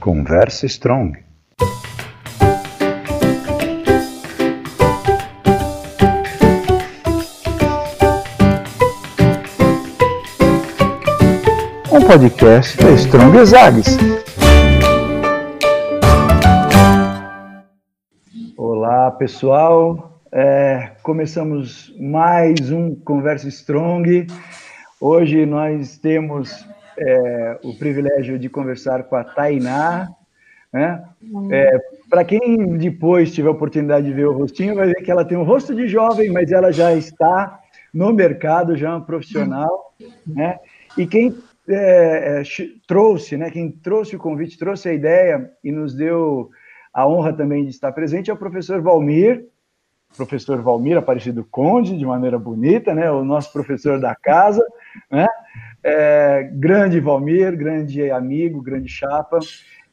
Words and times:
Conversa 0.00 0.64
Strong. 0.64 1.18
Um 11.92 12.00
podcast 12.06 12.78
da 12.78 12.90
Strong 12.92 13.44
Zags. 13.44 13.98
Olá, 18.56 19.10
pessoal. 19.10 20.22
É, 20.32 20.92
começamos 21.02 21.94
mais 22.00 22.72
um 22.72 22.94
Conversa 22.94 23.48
Strong. 23.48 24.28
Hoje 24.98 25.44
nós 25.44 25.98
temos 25.98 26.66
é, 27.00 27.58
o 27.64 27.74
privilégio 27.76 28.38
de 28.38 28.48
conversar 28.48 29.04
com 29.04 29.16
a 29.16 29.24
Tainá. 29.24 30.08
Né? 30.72 31.02
É, 31.50 31.78
Para 32.08 32.24
quem 32.24 32.76
depois 32.76 33.32
tiver 33.32 33.48
a 33.48 33.52
oportunidade 33.52 34.06
de 34.06 34.12
ver 34.12 34.26
o 34.26 34.32
rostinho, 34.32 34.74
vai 34.74 34.86
ver 34.86 35.02
que 35.02 35.10
ela 35.10 35.24
tem 35.24 35.36
um 35.36 35.42
rosto 35.42 35.74
de 35.74 35.88
jovem, 35.88 36.30
mas 36.30 36.52
ela 36.52 36.70
já 36.70 36.94
está 36.94 37.58
no 37.92 38.12
mercado, 38.12 38.76
já 38.76 38.88
é 38.88 38.92
uma 38.92 39.04
profissional. 39.04 39.94
Né? 40.26 40.58
E 40.96 41.06
quem 41.06 41.34
é, 41.68 42.40
é 42.40 42.42
trouxe, 42.86 43.36
né, 43.36 43.50
quem 43.50 43.70
trouxe 43.70 44.16
o 44.16 44.18
convite, 44.18 44.58
trouxe 44.58 44.88
a 44.88 44.92
ideia 44.92 45.50
e 45.62 45.72
nos 45.72 45.94
deu 45.94 46.50
a 46.92 47.06
honra 47.06 47.32
também 47.32 47.64
de 47.64 47.70
estar 47.70 47.92
presente 47.92 48.30
é 48.30 48.34
o 48.34 48.36
professor 48.36 48.80
Valmir, 48.80 49.46
professor 50.16 50.60
Valmir 50.60 50.96
Aparecido 50.96 51.46
Conde, 51.48 51.96
de 51.96 52.04
maneira 52.04 52.38
bonita, 52.38 52.92
né, 52.94 53.10
o 53.10 53.24
nosso 53.24 53.52
professor 53.52 54.00
da 54.00 54.14
casa, 54.14 54.64
né, 55.10 55.26
é, 55.82 56.50
grande 56.52 57.00
Valmir, 57.00 57.56
grande 57.56 58.10
amigo, 58.10 58.62
grande 58.62 58.88
chapa. 58.88 59.38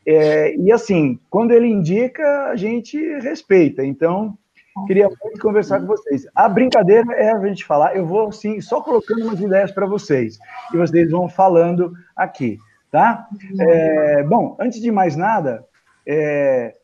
É, 0.05 0.55
e 0.55 0.71
assim, 0.71 1.19
quando 1.29 1.51
ele 1.51 1.67
indica, 1.67 2.45
a 2.45 2.55
gente 2.55 2.97
respeita. 3.19 3.83
Então, 3.83 4.37
queria 4.85 5.09
muito 5.21 5.39
conversar 5.41 5.79
com 5.79 5.87
vocês. 5.87 6.25
A 6.35 6.47
brincadeira 6.47 7.13
é 7.13 7.31
a 7.31 7.47
gente 7.47 7.65
falar, 7.65 7.95
eu 7.95 8.05
vou 8.05 8.27
assim, 8.27 8.61
só 8.61 8.81
colocando 8.81 9.23
umas 9.23 9.39
ideias 9.39 9.71
para 9.71 9.85
vocês, 9.85 10.37
e 10.73 10.77
vocês 10.77 11.09
vão 11.09 11.27
falando 11.27 11.93
aqui, 12.15 12.57
tá? 12.91 13.27
É, 13.59 14.23
bom, 14.23 14.55
antes 14.59 14.79
de 14.79 14.91
mais 14.91 15.15
nada, 15.15 15.65
é, 16.05 16.75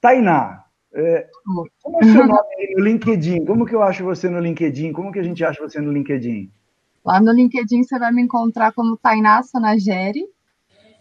Tainá, 0.00 0.64
é, 0.92 1.26
como 1.82 1.98
é 2.00 2.04
o 2.04 2.12
seu 2.12 2.26
nome 2.26 2.74
no 2.76 2.82
LinkedIn? 2.82 3.44
Como 3.44 3.66
que 3.66 3.74
eu 3.74 3.82
acho 3.82 4.04
você 4.04 4.28
no 4.28 4.40
LinkedIn? 4.40 4.92
Como 4.92 5.12
que 5.12 5.18
a 5.18 5.22
gente 5.22 5.44
acha 5.44 5.62
você 5.62 5.80
no 5.80 5.92
LinkedIn? 5.92 6.50
Lá 7.08 7.22
no 7.22 7.32
LinkedIn 7.32 7.84
você 7.84 7.98
vai 7.98 8.12
me 8.12 8.20
encontrar 8.20 8.70
como 8.74 8.94
Tainá 8.98 9.42
Sonageri. 9.42 10.26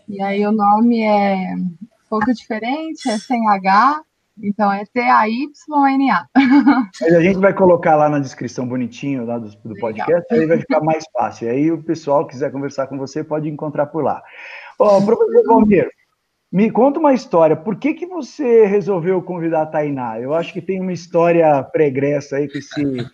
E 0.08 0.22
aí 0.22 0.48
o 0.48 0.54
nome 0.54 1.02
é 1.02 1.54
um 1.54 1.70
pouco 2.10 2.34
diferente, 2.34 3.10
é 3.10 3.18
sem 3.18 3.46
H, 3.50 4.02
então 4.42 4.72
é 4.72 4.86
T-A-Y-N-A. 4.86 6.28
A 7.18 7.22
gente 7.22 7.40
vai 7.40 7.54
colocar 7.54 7.98
lá 7.98 8.08
na 8.08 8.20
descrição 8.20 8.66
bonitinho 8.66 9.26
lá 9.26 9.38
do, 9.38 9.50
do 9.50 9.76
podcast, 9.82 10.34
aí 10.34 10.46
vai 10.46 10.60
ficar 10.60 10.80
mais 10.80 11.04
fácil. 11.12 11.50
Aí 11.50 11.70
o 11.74 11.84
pessoal 11.84 12.26
quiser 12.26 12.54
conversar 12.54 12.88
com 12.88 12.98
você 12.98 13.22
pode 13.22 13.50
encontrar 13.50 13.88
por 13.88 14.02
lá. 14.02 14.24
Ó, 14.80 15.00
oh, 15.00 15.06
professor 15.06 15.44
Valmir, 15.46 15.90
me 16.50 16.72
conta 16.72 17.02
uma 17.02 17.14
história. 17.14 17.58
Por 17.58 17.76
que, 17.76 17.94
que 17.94 18.06
você 18.06 18.66
resolveu 18.66 19.22
convidar 19.22 19.64
a 19.64 19.66
Tainá? 19.66 20.22
Eu 20.22 20.34
acho 20.34 20.54
que 20.54 20.62
tem 20.62 20.80
uma 20.80 20.94
história 20.94 21.62
pregressa 21.64 22.38
aí 22.38 22.50
com 22.50 22.58
esse 22.58 23.06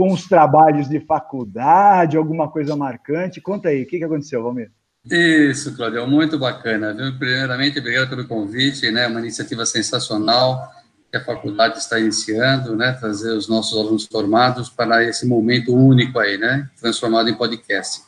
com 0.00 0.14
os 0.14 0.26
trabalhos 0.26 0.88
de 0.88 0.98
faculdade, 0.98 2.16
alguma 2.16 2.50
coisa 2.50 2.74
marcante? 2.74 3.38
Conta 3.38 3.68
aí, 3.68 3.82
o 3.82 3.86
que, 3.86 3.98
que 3.98 4.04
aconteceu, 4.04 4.42
Valmir? 4.42 4.70
Isso, 5.04 5.76
Claudio, 5.76 6.06
muito 6.06 6.38
bacana. 6.38 6.96
Primeiramente, 7.18 7.80
obrigado 7.80 8.08
pelo 8.08 8.26
convite, 8.26 8.90
né? 8.90 9.06
Uma 9.06 9.20
iniciativa 9.20 9.66
sensacional 9.66 10.72
que 11.10 11.18
a 11.18 11.22
faculdade 11.22 11.76
está 11.76 12.00
iniciando, 12.00 12.74
né? 12.74 12.92
Trazer 12.92 13.32
os 13.32 13.46
nossos 13.46 13.78
alunos 13.78 14.06
formados 14.06 14.70
para 14.70 15.04
esse 15.04 15.26
momento 15.26 15.76
único 15.76 16.18
aí, 16.18 16.38
né? 16.38 16.66
Transformado 16.80 17.28
em 17.28 17.34
podcast. 17.34 18.00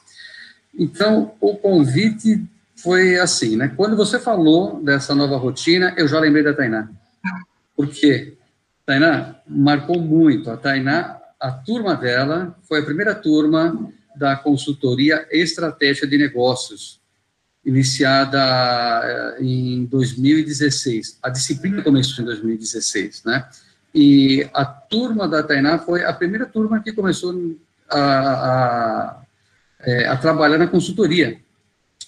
Então, 0.75 1.35
o 1.43 1.59
convite 1.59 2.43
foi 2.75 3.19
assim, 3.19 3.55
né? 3.55 3.71
Quando 3.77 3.99
você 3.99 4.19
falou 4.19 4.83
dessa 4.83 5.15
nova 5.15 5.37
rotina, 5.37 5.93
eu 5.99 6.09
já 6.09 6.19
lembrei 6.19 6.43
da 6.43 6.55
Tainá. 6.55 6.89
Por 7.77 7.89
quê? 7.89 8.39
Tainá 8.87 9.35
marcou 9.47 10.01
muito. 10.01 10.51
A 10.51 10.57
Tainá 10.57 11.21
a 11.43 11.51
turma 11.51 11.97
dela 11.97 12.57
foi 12.69 12.79
a 12.79 12.85
primeira 12.85 13.17
turma 13.17 13.93
da 14.15 14.37
consultoria 14.37 15.27
estratégia 15.33 16.07
de 16.07 16.17
negócios, 16.17 17.01
iniciada 17.65 18.39
eh, 18.39 19.37
em 19.41 19.85
2016. 19.87 21.19
A 21.21 21.29
disciplina 21.29 21.83
começou 21.83 22.23
em 22.23 22.27
2016, 22.27 23.25
né? 23.25 23.49
E 23.93 24.49
a 24.55 24.65
turma 24.65 25.27
da 25.27 25.43
Tainá 25.43 25.81
foi 25.81 26.05
a 26.05 26.13
primeira 26.13 26.47
turma 26.47 26.81
que 26.81 26.93
começou 26.93 27.35
a, 27.91 27.99
a, 27.99 29.23
eh, 29.81 30.07
a 30.07 30.17
trabalhar 30.17 30.59
na 30.59 30.69
consultoria. 30.69 31.41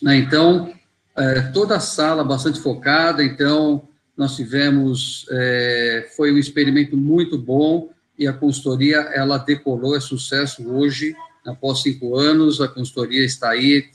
Né? 0.01 0.17
Então, 0.17 0.73
é, 1.17 1.41
toda 1.53 1.77
a 1.77 1.81
sala 1.81 2.23
bastante 2.23 2.61
focada, 2.61 3.23
então 3.23 3.89
nós 4.17 4.37
tivemos, 4.37 5.27
é, 5.31 6.09
foi 6.17 6.33
um 6.33 6.39
experimento 6.39 6.97
muito 6.97 7.37
bom, 7.37 7.94
e 8.19 8.27
a 8.27 8.33
consultoria 8.33 8.99
ela 9.15 9.39
decolou, 9.39 9.97
é 9.97 10.01
sucesso 10.01 10.69
hoje, 10.69 11.17
após 11.45 11.83
cinco 11.83 12.17
anos, 12.17 12.61
a 12.61 12.69
consultoria 12.69 13.25
está 13.25 13.51
aí 13.51 13.91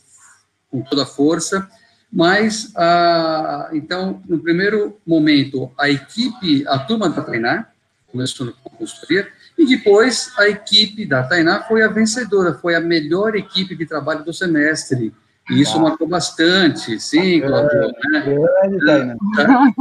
com 0.70 0.82
toda 0.82 1.04
a 1.04 1.06
força, 1.06 1.68
mas, 2.12 2.72
a, 2.76 3.70
então, 3.74 4.22
no 4.28 4.40
primeiro 4.40 5.00
momento, 5.06 5.72
a 5.78 5.90
equipe, 5.90 6.68
a 6.68 6.80
turma 6.80 7.10
da 7.10 7.22
Tainá, 7.22 7.68
começou 8.12 8.52
com 8.52 8.70
a 8.70 8.78
consultoria, 8.78 9.28
e 9.58 9.66
depois 9.66 10.32
a 10.38 10.48
equipe 10.50 11.06
da 11.06 11.24
Tainá 11.24 11.64
foi 11.64 11.84
a 11.84 11.88
vencedora, 11.88 12.54
foi 12.54 12.76
a 12.76 12.80
melhor 12.80 13.36
equipe 13.36 13.76
de 13.76 13.86
trabalho 13.86 14.24
do 14.24 14.34
semestre, 14.34 15.14
e 15.50 15.62
isso 15.62 15.78
ah. 15.78 15.82
marcou 15.82 16.08
bastante, 16.08 17.00
sim, 17.00 17.42
Claudio. 17.42 17.92
Né? 18.12 18.46
Tainá. 18.86 19.18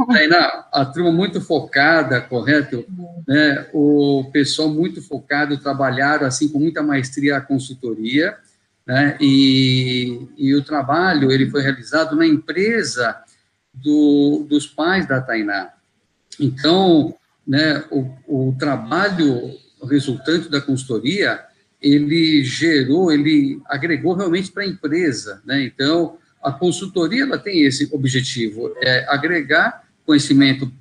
Tainá, 0.07 0.67
a 0.71 0.85
turma 0.85 1.11
muito 1.11 1.39
focada, 1.41 2.19
correto? 2.21 2.85
Né? 3.27 3.67
O 3.73 4.29
pessoal 4.31 4.69
muito 4.69 5.01
focado, 5.01 5.57
trabalharam 5.57 6.25
assim 6.25 6.47
com 6.49 6.59
muita 6.59 6.81
maestria 6.81 7.37
a 7.37 7.41
consultoria, 7.41 8.35
né? 8.89 9.15
E, 9.21 10.27
e 10.35 10.55
o 10.55 10.63
trabalho 10.63 11.31
ele 11.31 11.47
foi 11.47 11.61
realizado 11.61 12.15
na 12.15 12.25
empresa 12.25 13.15
do, 13.71 14.47
dos 14.49 14.65
pais 14.65 15.07
da 15.07 15.21
Tainá. 15.21 15.69
Então, 16.39 17.13
né, 17.47 17.83
o, 17.91 18.49
o 18.49 18.55
trabalho 18.57 19.55
resultante 19.83 20.49
da 20.49 20.59
consultoria 20.59 21.39
ele 21.81 22.43
gerou, 22.43 23.11
ele 23.11 23.61
agregou 23.65 24.13
realmente 24.13 24.51
para 24.51 24.63
a 24.63 24.67
empresa, 24.67 25.41
né? 25.45 25.63
Então, 25.63 26.17
a 26.43 26.51
consultoria 26.51 27.23
ela 27.23 27.37
tem 27.37 27.63
esse 27.63 27.89
objetivo, 27.91 28.73
é 28.81 29.05
agregar 29.09 29.83
conhecimento 30.05 30.71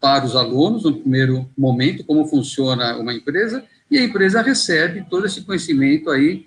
para 0.00 0.24
os 0.24 0.36
alunos 0.36 0.84
no 0.84 1.00
primeiro 1.00 1.48
momento, 1.56 2.04
como 2.04 2.26
funciona 2.26 2.96
uma 2.96 3.12
empresa, 3.12 3.64
e 3.90 3.98
a 3.98 4.04
empresa 4.04 4.42
recebe 4.42 5.04
todo 5.08 5.26
esse 5.26 5.42
conhecimento 5.42 6.10
aí 6.10 6.46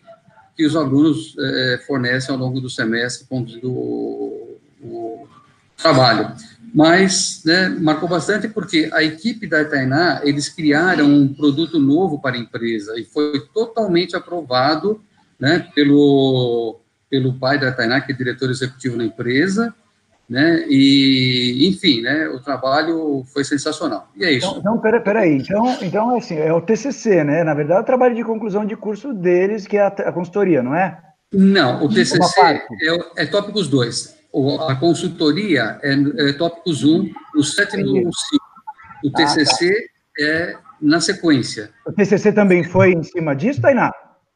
que 0.55 0.65
os 0.65 0.75
alunos 0.75 1.35
é, 1.37 1.81
fornecem 1.85 2.33
ao 2.33 2.39
longo 2.39 2.61
do 2.61 2.69
semestre, 2.69 3.27
do 3.61 5.27
trabalho 5.75 6.35
mas 6.73 7.41
né, 7.45 7.69
marcou 7.69 8.07
bastante 8.07 8.47
porque 8.47 8.89
a 8.93 9.03
equipe 9.03 9.45
da 9.45 9.63
Tainá, 9.65 10.21
eles 10.23 10.47
criaram 10.47 11.05
um 11.05 11.27
produto 11.27 11.77
novo 11.77 12.19
para 12.19 12.37
a 12.37 12.39
empresa 12.39 12.97
e 12.97 13.03
foi 13.03 13.41
totalmente 13.53 14.15
aprovado 14.15 15.01
né, 15.37 15.67
pelo, 15.75 16.79
pelo 17.09 17.33
pai 17.33 17.59
da 17.59 17.71
Tainá, 17.71 17.99
que 17.99 18.13
é 18.13 18.15
diretor 18.15 18.49
executivo 18.49 18.95
na 18.95 19.03
empresa, 19.03 19.73
né, 20.29 20.63
e, 20.69 21.67
enfim, 21.67 22.01
né, 22.01 22.29
o 22.29 22.39
trabalho 22.39 23.25
foi 23.33 23.43
sensacional. 23.43 24.07
E 24.15 24.23
é 24.23 24.31
isso. 24.31 24.47
Então, 24.47 24.59
então 24.59 24.77
peraí, 24.79 25.01
peraí. 25.01 25.37
Então, 25.39 25.77
então, 25.81 26.15
é 26.15 26.19
assim, 26.19 26.37
é 26.37 26.53
o 26.53 26.61
TCC, 26.61 27.25
né? 27.25 27.43
Na 27.43 27.53
verdade, 27.53 27.79
é 27.79 27.83
o 27.83 27.85
trabalho 27.85 28.15
de 28.15 28.23
conclusão 28.23 28.65
de 28.65 28.77
curso 28.77 29.13
deles, 29.13 29.67
que 29.67 29.75
é 29.75 29.81
a, 29.81 29.87
a 29.87 30.11
consultoria, 30.13 30.63
não 30.63 30.73
é? 30.73 30.97
Não, 31.33 31.83
o 31.83 31.89
TCC 31.89 32.41
é, 32.41 33.23
é 33.23 33.25
tópicos 33.25 33.67
2 33.67 34.20
a 34.67 34.75
consultoria 34.75 35.79
é, 35.83 35.93
é 36.29 36.33
tópicos 36.33 36.83
1, 36.83 37.11
no 37.35 37.43
sétimo 37.43 38.11
ciclo. 38.13 38.51
O 39.03 39.11
TCC 39.11 39.69
ah, 39.69 39.77
tá. 40.17 40.23
é 40.23 40.55
na 40.81 40.99
sequência. 40.99 41.71
O 41.85 41.91
TCC 41.91 42.31
também 42.31 42.63
foi 42.63 42.93
em 42.93 43.03
cima 43.03 43.35
disso, 43.35 43.61
Tainá? 43.61 43.91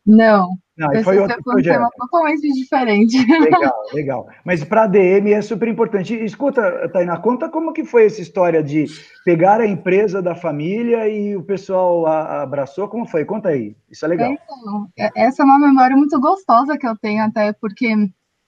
Não. 0.06 0.50
Não, 0.78 0.90
TCC 0.90 1.04
foi 1.06 1.20
outro 1.20 1.42
foi 1.42 1.54
um 1.54 1.56
projeto. 1.56 1.74
tema 1.74 1.90
totalmente 1.98 2.54
diferente. 2.54 3.26
Legal, 3.40 3.74
legal. 3.94 4.28
Mas 4.44 4.64
para 4.64 4.84
a 4.84 4.88
DM 4.88 5.32
é 5.32 5.42
super 5.42 5.70
importante. 5.70 6.14
Escuta, 6.14 6.90
Tainá, 6.90 7.18
conta 7.18 7.48
como 7.48 7.72
que 7.72 7.86
foi 7.86 8.06
essa 8.06 8.22
história 8.22 8.62
de 8.62 8.86
pegar 9.24 9.62
a 9.62 9.68
empresa 9.68 10.22
da 10.22 10.36
família 10.36 11.08
e 11.08 11.36
o 11.36 11.44
pessoal 11.44 12.06
abraçou, 12.06 12.90
como 12.90 13.08
foi? 13.08 13.24
Conta 13.24 13.50
aí, 13.50 13.76
isso 13.90 14.04
é 14.06 14.10
legal. 14.10 14.32
Então, 14.32 14.88
essa 15.16 15.44
é 15.44 15.46
uma 15.46 15.60
memória 15.60 15.96
muito 15.96 16.20
gostosa 16.20 16.78
que 16.78 16.86
eu 16.86 16.98
tenho 16.98 17.24
até, 17.24 17.54
porque 17.54 17.96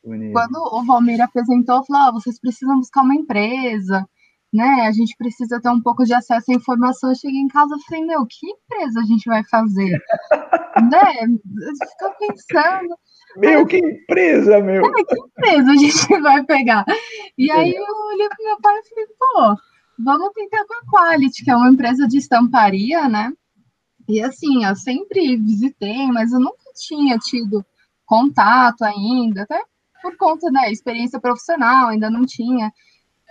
Unido. 0.10 0.34
Quando 0.34 0.58
o 0.58 0.84
Valmir 0.86 1.22
apresentou, 1.22 1.84
falou: 1.86 2.10
oh, 2.10 2.14
vocês 2.14 2.40
precisam 2.40 2.78
buscar 2.78 3.02
uma 3.02 3.16
empresa, 3.16 4.08
né? 4.54 4.88
A 4.88 4.92
gente 4.92 5.16
precisa 5.18 5.62
ter 5.62 5.70
um 5.70 5.82
pouco 5.82 6.04
de 6.04 6.14
acesso 6.14 6.52
à 6.52 6.56
informação. 6.56 7.10
Eu 7.10 7.16
cheguei 7.16 7.40
em 7.40 7.48
casa 7.48 7.76
e 7.76 7.84
falei: 7.84 8.06
meu, 8.06 8.26
que 8.26 8.48
empresa 8.48 9.02
a 9.02 9.06
gente 9.06 9.26
vai 9.26 9.44
fazer? 9.46 10.02
né? 10.92 11.14
Fica 11.90 12.16
pensando. 12.20 12.96
Meu, 13.38 13.66
que 13.66 13.78
empresa, 13.78 14.60
meu! 14.60 14.84
É, 14.86 15.04
que 15.04 15.20
empresa 15.20 15.72
a 15.72 15.76
gente 15.76 16.08
vai 16.22 16.44
pegar? 16.44 16.86
E 17.38 17.52
aí 17.52 17.74
eu 17.76 17.96
olhei 18.14 18.28
para 18.30 18.46
meu 18.46 18.62
pai 18.62 18.76
e 18.78 18.90
falei: 18.90 19.08
pô, 19.20 19.62
vamos 20.04 20.32
tentar 20.34 20.66
com 20.66 20.74
a 20.74 20.92
Quality, 20.92 21.44
que 21.44 21.52
é 21.52 21.56
uma 21.56 21.70
empresa 21.70 22.08
de 22.08 22.18
estamparia, 22.18 23.08
né? 23.10 23.32
E 24.08 24.22
assim, 24.22 24.64
eu 24.64 24.76
sempre 24.76 25.36
visitei, 25.36 26.08
mas 26.08 26.32
eu 26.32 26.40
nunca 26.40 26.64
tinha 26.76 27.18
tido 27.18 27.66
contato 28.06 28.84
ainda, 28.84 29.44
até 29.44 29.62
por 30.02 30.16
conta 30.18 30.52
da 30.52 30.70
experiência 30.70 31.20
profissional, 31.20 31.90
ainda 31.90 32.10
não 32.10 32.26
tinha. 32.26 32.72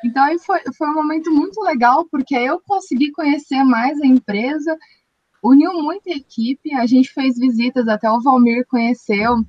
Então, 0.04 0.24
aí 0.24 0.38
foi, 0.38 0.60
foi 0.76 0.88
um 0.88 0.94
momento 0.94 1.30
muito 1.30 1.60
legal, 1.62 2.06
porque 2.10 2.34
eu 2.34 2.60
consegui 2.60 3.10
conhecer 3.12 3.64
mais 3.64 4.00
a 4.00 4.06
empresa, 4.06 4.76
uniu 5.42 5.72
muita 5.82 6.10
equipe, 6.10 6.74
a 6.74 6.86
gente 6.86 7.12
fez 7.12 7.38
visitas, 7.38 7.88
até 7.88 8.10
o 8.10 8.20
Valmir 8.20 8.66
conheceu 8.66 9.44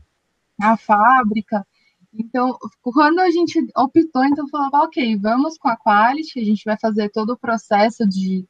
a 0.59 0.77
fábrica. 0.77 1.65
Então, 2.13 2.57
quando 2.81 3.19
a 3.19 3.29
gente 3.29 3.59
optou, 3.75 4.23
então 4.23 4.47
falava, 4.47 4.85
ok, 4.85 5.17
vamos 5.17 5.57
com 5.57 5.67
a 5.67 5.77
Quality, 5.77 6.39
a 6.39 6.45
gente 6.45 6.63
vai 6.65 6.77
fazer 6.79 7.09
todo 7.09 7.31
o 7.31 7.37
processo 7.37 8.07
de, 8.07 8.45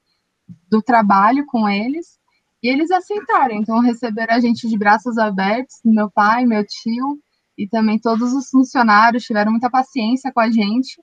do 0.69 0.81
trabalho 0.81 1.45
com 1.45 1.67
eles, 1.67 2.17
e 2.61 2.69
eles 2.69 2.91
aceitaram, 2.91 3.55
então 3.55 3.79
receberam 3.79 4.35
a 4.35 4.39
gente 4.39 4.67
de 4.67 4.77
braços 4.77 5.17
abertos, 5.17 5.79
meu 5.85 6.09
pai, 6.09 6.45
meu 6.45 6.65
tio, 6.65 7.19
e 7.57 7.67
também 7.67 7.99
todos 7.99 8.33
os 8.33 8.49
funcionários 8.49 9.23
tiveram 9.23 9.51
muita 9.51 9.69
paciência 9.69 10.31
com 10.31 10.39
a 10.39 10.51
gente. 10.51 11.01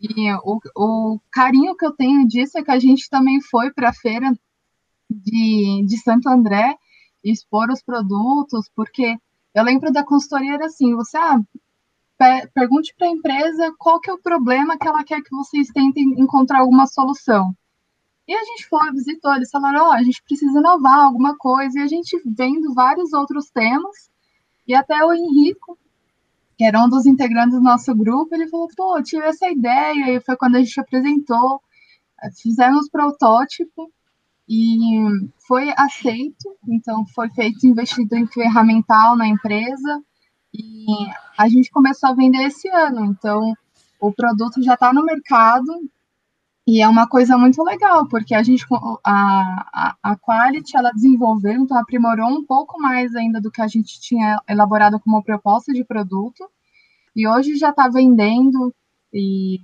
E 0.00 0.32
o, 0.42 0.58
o 0.76 1.20
carinho 1.30 1.76
que 1.76 1.84
eu 1.84 1.92
tenho 1.92 2.26
disso 2.26 2.58
é 2.58 2.62
que 2.62 2.70
a 2.70 2.78
gente 2.78 3.08
também 3.10 3.40
foi 3.40 3.72
para 3.72 3.90
a 3.90 3.94
feira 3.94 4.32
de, 5.10 5.84
de 5.86 5.98
Santo 5.98 6.28
André 6.28 6.76
expor 7.22 7.70
os 7.70 7.82
produtos, 7.82 8.70
porque 8.74 9.16
eu 9.54 9.64
lembro 9.64 9.92
da 9.92 10.04
consultoria 10.04 10.54
era 10.54 10.66
assim, 10.66 10.94
você 10.94 11.16
ah, 11.16 11.38
pergunte 12.52 12.94
para 12.96 13.06
a 13.06 13.10
empresa 13.10 13.72
qual 13.78 14.00
que 14.00 14.10
é 14.10 14.12
o 14.12 14.20
problema 14.20 14.76
que 14.78 14.86
ela 14.86 15.04
quer 15.04 15.22
que 15.22 15.34
vocês 15.34 15.68
tentem 15.68 16.04
encontrar 16.18 16.60
alguma 16.60 16.86
solução. 16.86 17.54
E 18.26 18.34
a 18.34 18.42
gente 18.42 18.66
foi, 18.68 18.90
visitou, 18.92 19.34
eles 19.34 19.50
falaram, 19.50 19.84
ó, 19.84 19.88
oh, 19.88 19.92
a 19.92 20.02
gente 20.02 20.22
precisa 20.22 20.58
inovar 20.58 20.98
alguma 20.98 21.36
coisa, 21.36 21.78
e 21.78 21.82
a 21.82 21.86
gente 21.86 22.20
vendo 22.24 22.72
vários 22.72 23.12
outros 23.12 23.50
temas, 23.50 24.10
e 24.66 24.74
até 24.74 25.04
o 25.04 25.12
Henrico, 25.12 25.78
que 26.56 26.64
era 26.64 26.82
um 26.82 26.88
dos 26.88 27.06
integrantes 27.06 27.54
do 27.54 27.62
nosso 27.62 27.94
grupo, 27.94 28.34
ele 28.34 28.48
falou, 28.48 28.68
pô, 28.76 28.96
eu 28.98 29.02
tive 29.02 29.24
essa 29.24 29.48
ideia, 29.48 30.16
e 30.16 30.20
foi 30.20 30.36
quando 30.36 30.56
a 30.56 30.60
gente 30.60 30.78
apresentou, 30.80 31.60
fizemos 32.40 32.88
protótipo, 32.88 33.90
e 34.48 34.98
foi 35.46 35.72
aceito, 35.76 36.56
então 36.68 37.04
foi 37.06 37.28
feito 37.30 37.66
investido 37.66 38.14
em 38.16 38.26
ferramental 38.26 39.16
na 39.16 39.26
empresa, 39.26 40.02
e 40.52 40.86
a 41.36 41.48
gente 41.48 41.70
começou 41.70 42.10
a 42.10 42.14
vender 42.14 42.44
esse 42.44 42.68
ano, 42.68 43.04
então 43.04 43.54
o 44.00 44.12
produto 44.12 44.62
já 44.62 44.74
está 44.74 44.92
no 44.92 45.04
mercado, 45.04 45.72
e 46.66 46.80
é 46.80 46.88
uma 46.88 47.06
coisa 47.06 47.36
muito 47.36 47.62
legal, 47.62 48.08
porque 48.08 48.34
a 48.34 48.42
gente, 48.42 48.64
a, 49.04 49.66
a, 49.72 49.96
a 50.02 50.16
Quality, 50.16 50.76
ela 50.76 50.92
desenvolveu, 50.92 51.52
então 51.52 51.76
aprimorou 51.76 52.28
um 52.28 52.44
pouco 52.44 52.80
mais 52.80 53.14
ainda 53.14 53.40
do 53.40 53.50
que 53.50 53.60
a 53.60 53.68
gente 53.68 54.00
tinha 54.00 54.40
elaborado 54.48 54.98
como 54.98 55.22
proposta 55.22 55.72
de 55.72 55.84
produto, 55.84 56.48
e 57.14 57.28
hoje 57.28 57.56
já 57.56 57.68
está 57.68 57.88
vendendo, 57.88 58.74
e 59.12 59.58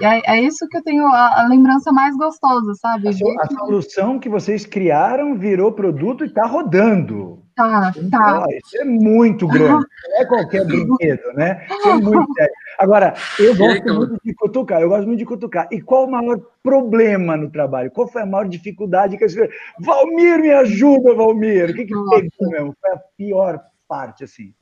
é, 0.00 0.38
é, 0.38 0.40
isso 0.40 0.66
que 0.68 0.78
eu 0.78 0.82
tenho 0.82 1.06
a, 1.06 1.42
a 1.42 1.48
lembrança 1.48 1.92
mais 1.92 2.16
gostosa, 2.16 2.72
sabe? 2.74 3.08
A, 3.08 3.10
a, 3.10 3.58
solução 3.58 4.18
que 4.18 4.28
vocês 4.28 4.64
criaram 4.64 5.36
virou 5.36 5.72
produto 5.72 6.24
e 6.24 6.28
está 6.28 6.46
rodando. 6.46 7.42
Tá, 7.54 7.92
tá. 8.10 8.46
Isso 8.64 8.80
é 8.80 8.84
muito 8.84 9.46
grande, 9.48 9.84
não 10.08 10.20
é 10.20 10.24
qualquer 10.24 10.64
brinquedo, 10.64 11.32
né? 11.34 11.66
Isso 11.68 11.88
é 11.88 11.94
muito 11.94 12.32
sério. 12.34 12.54
Agora, 12.78 13.14
eu 13.40 13.56
gosto 13.56 13.92
muito 13.92 14.20
de 14.24 14.34
cutucar, 14.34 14.80
eu 14.80 14.88
gosto 14.88 15.06
muito 15.06 15.18
de 15.18 15.24
cutucar. 15.24 15.68
E 15.72 15.82
qual 15.82 16.06
o 16.06 16.10
maior 16.10 16.40
problema 16.62 17.36
no 17.36 17.50
trabalho? 17.50 17.90
Qual 17.90 18.06
foi 18.06 18.22
a 18.22 18.26
maior 18.26 18.48
dificuldade 18.48 19.18
que 19.18 19.28
você 19.28 19.50
Valmir, 19.80 20.40
me 20.40 20.50
ajuda, 20.52 21.12
Valmir! 21.12 21.70
O 21.70 21.74
que, 21.74 21.84
que 21.86 21.94
pegou 21.94 22.50
mesmo? 22.50 22.76
Foi 22.80 22.92
a 22.92 22.98
pior 23.16 23.60
parte, 23.88 24.22
assim? 24.22 24.54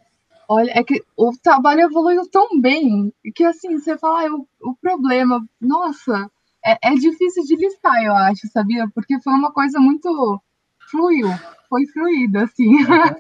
Olha, 0.49 0.71
é 0.75 0.83
que 0.83 1.03
o 1.17 1.31
trabalho 1.43 1.83
evoluiu 1.83 2.27
tão 2.31 2.59
bem 2.59 3.13
que, 3.35 3.45
assim, 3.45 3.79
você 3.79 3.99
fala, 3.99 4.27
ah, 4.27 4.33
o, 4.33 4.71
o 4.71 4.77
problema, 4.77 5.45
nossa, 5.61 6.31
é, 6.65 6.79
é 6.83 6.95
difícil 6.95 7.45
de 7.45 7.57
listar, 7.57 8.03
eu 8.03 8.15
acho, 8.15 8.49
sabia? 8.49 8.89
Porque 8.95 9.21
foi 9.21 9.35
uma 9.35 9.53
coisa 9.53 9.79
muito 9.79 10.41
fluiu, 10.91 11.31
foi 11.69 11.87
fluido, 11.87 12.39
assim. 12.39 12.77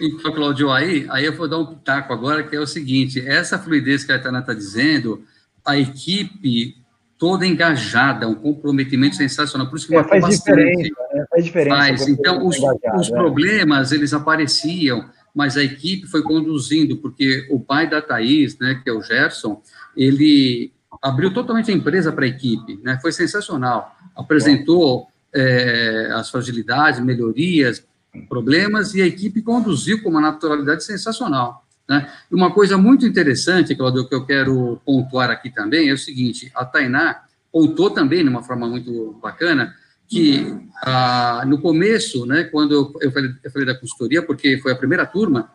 Então, 0.00 0.32
Claudio, 0.32 0.70
aí, 0.70 1.08
aí 1.10 1.24
eu 1.24 1.36
vou 1.36 1.48
dar 1.48 1.58
um 1.58 1.66
pitaco 1.66 2.12
agora, 2.12 2.44
que 2.44 2.54
é 2.54 2.60
o 2.60 2.66
seguinte, 2.68 3.20
essa 3.26 3.58
fluidez 3.58 4.04
que 4.04 4.12
a 4.12 4.18
Tana 4.20 4.38
está 4.38 4.54
dizendo, 4.54 5.24
a 5.66 5.76
equipe 5.76 6.76
toda 7.18 7.44
engajada, 7.44 8.28
um 8.28 8.34
comprometimento 8.36 9.16
sensacional, 9.16 9.68
por 9.68 9.76
isso 9.76 9.88
que 9.88 9.96
é, 9.96 10.04
faz 10.04 10.28
diferença, 10.28 10.94
né? 11.12 11.26
faz 11.28 11.44
diferença. 11.44 11.76
Faz. 11.76 12.08
Então, 12.08 12.46
os, 12.46 12.56
os 12.56 13.08
é. 13.08 13.12
problemas, 13.12 13.90
eles 13.90 14.14
apareciam, 14.14 15.10
mas 15.34 15.56
a 15.56 15.64
equipe 15.64 16.06
foi 16.06 16.22
conduzindo, 16.22 16.96
porque 16.98 17.48
o 17.50 17.58
pai 17.58 17.90
da 17.90 18.00
Thaís, 18.00 18.56
né, 18.58 18.80
que 18.82 18.88
é 18.88 18.92
o 18.92 19.02
Gerson, 19.02 19.60
ele 19.96 20.72
abriu 21.02 21.34
totalmente 21.34 21.72
a 21.72 21.74
empresa 21.74 22.12
para 22.12 22.24
a 22.24 22.28
equipe, 22.28 22.80
né, 22.84 22.98
foi 23.02 23.10
sensacional, 23.10 23.96
apresentou 24.16 25.08
é, 25.34 26.10
as 26.12 26.30
fragilidades, 26.30 27.00
melhorias, 27.00 27.84
problemas, 28.28 28.94
e 28.94 29.02
a 29.02 29.06
equipe 29.06 29.42
conduziu 29.42 30.02
com 30.02 30.08
uma 30.08 30.20
naturalidade 30.20 30.84
sensacional. 30.84 31.64
Né? 31.88 32.10
E 32.30 32.34
uma 32.34 32.52
coisa 32.52 32.76
muito 32.76 33.06
interessante, 33.06 33.74
Claudio, 33.74 34.08
que 34.08 34.14
eu 34.14 34.24
quero 34.24 34.80
pontuar 34.84 35.30
aqui 35.30 35.50
também, 35.50 35.88
é 35.88 35.92
o 35.92 35.98
seguinte, 35.98 36.50
a 36.54 36.64
Tainá 36.64 37.22
pontuou 37.52 37.90
também, 37.90 38.22
de 38.22 38.28
uma 38.28 38.42
forma 38.42 38.66
muito 38.66 39.18
bacana, 39.22 39.74
que 40.06 40.54
ah, 40.82 41.44
no 41.46 41.60
começo, 41.60 42.24
né, 42.24 42.44
quando 42.44 42.72
eu, 42.72 42.94
eu, 43.00 43.12
falei, 43.12 43.30
eu 43.42 43.50
falei 43.50 43.66
da 43.66 43.74
consultoria, 43.74 44.22
porque 44.22 44.58
foi 44.58 44.72
a 44.72 44.76
primeira 44.76 45.06
turma, 45.06 45.50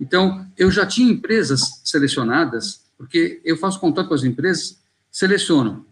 então 0.00 0.46
eu 0.56 0.70
já 0.70 0.86
tinha 0.86 1.10
empresas 1.10 1.60
selecionadas, 1.84 2.84
porque 2.96 3.40
eu 3.44 3.56
faço 3.56 3.80
contato 3.80 4.08
com 4.08 4.14
as 4.14 4.24
empresas, 4.24 4.80
seleciono 5.10 5.86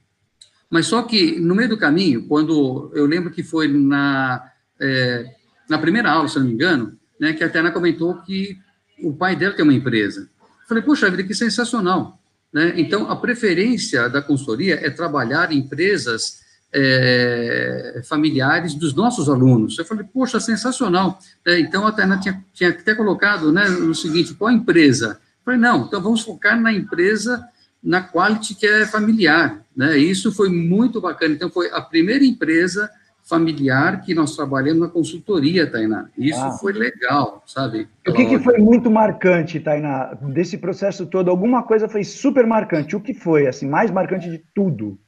mas 0.71 0.87
só 0.87 1.03
que, 1.03 1.39
no 1.39 1.55
meio 1.55 1.69
do 1.69 1.79
caminho, 1.79 2.27
quando 2.27 2.91
eu 2.95 3.07
lembro 3.07 3.31
que 3.31 3.43
foi 3.43 3.69
na, 3.69 4.51
é, 4.81 5.27
na 5.69 5.79
primeira 5.79 6.11
aula, 6.11 6.29
se 6.29 6.39
não 6.39 6.47
me 6.47 6.53
engano, 6.53 6.99
né, 7.19 7.33
que 7.33 7.45
a 7.45 7.49
Tana 7.49 7.71
comentou 7.71 8.17
que 8.23 8.59
o 9.03 9.13
pai 9.13 9.37
dela 9.37 9.55
tem 9.55 9.63
uma 9.63 9.75
empresa. 9.75 10.29
Eu 10.41 10.69
falei, 10.69 10.83
poxa 10.83 11.11
vida, 11.11 11.23
que 11.23 11.35
sensacional. 11.35 12.19
Né? 12.53 12.75
Então, 12.77 13.11
a 13.11 13.17
preferência 13.17 14.09
da 14.09 14.23
consultoria 14.23 14.79
é 14.85 14.91
trabalhar 14.91 15.53
em 15.53 15.59
empresas 15.59 16.43
é, 16.73 18.03
familiares 18.05 18.75
dos 18.75 18.95
nossos 18.95 19.29
alunos. 19.29 19.79
Eu 19.79 19.85
falei, 19.85 20.05
poxa, 20.05 20.41
sensacional. 20.41 21.19
É, 21.47 21.59
então, 21.61 21.87
a 21.87 21.93
Tana 21.93 22.19
tinha, 22.19 22.45
tinha 22.53 22.71
até 22.71 22.95
colocado 22.95 23.53
né, 23.53 23.69
no 23.69 23.95
seguinte, 23.95 24.35
qual 24.35 24.51
empresa? 24.51 25.21
Eu 25.21 25.45
falei, 25.45 25.61
não, 25.61 25.85
então 25.87 26.01
vamos 26.03 26.23
focar 26.23 26.61
na 26.61 26.73
empresa 26.73 27.45
na 27.85 28.01
quality 28.01 28.55
que 28.55 28.67
é 28.67 28.87
familiar, 28.87 29.63
né? 29.77 29.99
Isso 29.99 30.33
foi 30.33 30.49
muito 30.49 31.01
bacana. 31.01 31.35
Então, 31.35 31.51
foi 31.51 31.71
a 31.71 31.83
primeira 31.83 32.25
empresa 32.25 32.91
familiar 33.23 34.03
que 34.03 34.15
nós 34.15 34.35
trabalhamos 34.35 34.81
na 34.81 34.89
consultoria, 34.89 35.71
Tainá. 35.71 36.09
Isso 36.17 36.43
ah. 36.43 36.53
foi 36.53 36.73
legal, 36.73 37.43
sabe? 37.47 37.89
O 38.07 38.13
que, 38.13 38.27
que, 38.27 38.39
foi 38.39 38.59
muito 38.59 38.91
marcante, 38.91 39.61
Tainá, 39.61 40.15
desse 40.15 40.59
processo 40.59 41.07
todo? 41.07 41.31
Alguma 41.31 41.63
coisa 41.63 41.89
foi 41.89 42.05
super 42.05 42.47
marcante. 42.47 42.97
O 42.97 43.01
que 43.01 43.15
foi, 43.15 43.47
assim, 43.47 43.69
mais 43.69 43.91
marcante 43.91 44.31
de 44.31 44.43
tudo? 44.55 44.99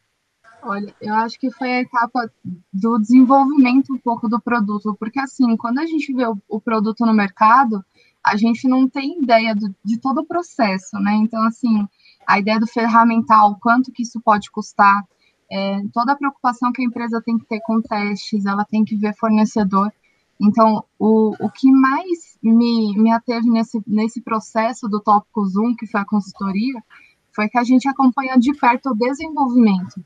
Olha, 0.62 0.92
eu 1.00 1.14
acho 1.14 1.38
que 1.38 1.50
foi 1.50 1.70
a 1.70 1.80
etapa 1.82 2.30
do 2.72 2.98
desenvolvimento 2.98 3.92
um 3.92 3.98
pouco 3.98 4.28
do 4.28 4.40
produto, 4.40 4.96
porque 4.98 5.20
assim, 5.20 5.56
quando 5.56 5.78
a 5.78 5.86
gente 5.86 6.12
vê 6.12 6.26
o, 6.26 6.36
o 6.48 6.60
produto 6.60 7.06
no 7.06 7.14
mercado, 7.14 7.84
a 8.24 8.36
gente 8.36 8.66
não 8.66 8.88
tem 8.88 9.22
ideia 9.22 9.54
do, 9.54 9.72
de 9.84 9.96
todo 9.98 10.22
o 10.22 10.26
processo, 10.26 10.98
né? 10.98 11.14
Então, 11.14 11.40
assim, 11.44 11.86
a 12.26 12.38
ideia 12.38 12.58
do 12.58 12.66
ferramental, 12.66 13.56
quanto 13.60 13.92
que 13.92 14.02
isso 14.02 14.20
pode 14.20 14.50
custar, 14.50 15.04
é, 15.50 15.80
toda 15.92 16.12
a 16.12 16.16
preocupação 16.16 16.72
que 16.72 16.82
a 16.82 16.84
empresa 16.84 17.22
tem 17.24 17.38
que 17.38 17.46
ter 17.46 17.60
com 17.60 17.80
testes, 17.80 18.44
ela 18.46 18.64
tem 18.64 18.84
que 18.84 18.96
ver 18.96 19.14
fornecedor. 19.14 19.92
Então, 20.40 20.84
o, 20.98 21.34
o 21.38 21.50
que 21.50 21.70
mais 21.70 22.36
me, 22.42 22.96
me 22.98 23.10
ateve 23.10 23.48
nesse, 23.48 23.80
nesse 23.86 24.20
processo 24.20 24.88
do 24.88 25.00
tópico 25.00 25.46
Zoom, 25.46 25.74
que 25.74 25.86
foi 25.86 26.00
a 26.00 26.04
consultoria, 26.04 26.82
foi 27.32 27.48
que 27.48 27.58
a 27.58 27.64
gente 27.64 27.88
acompanha 27.88 28.36
de 28.38 28.52
perto 28.54 28.90
o 28.90 28.94
desenvolvimento. 28.94 30.04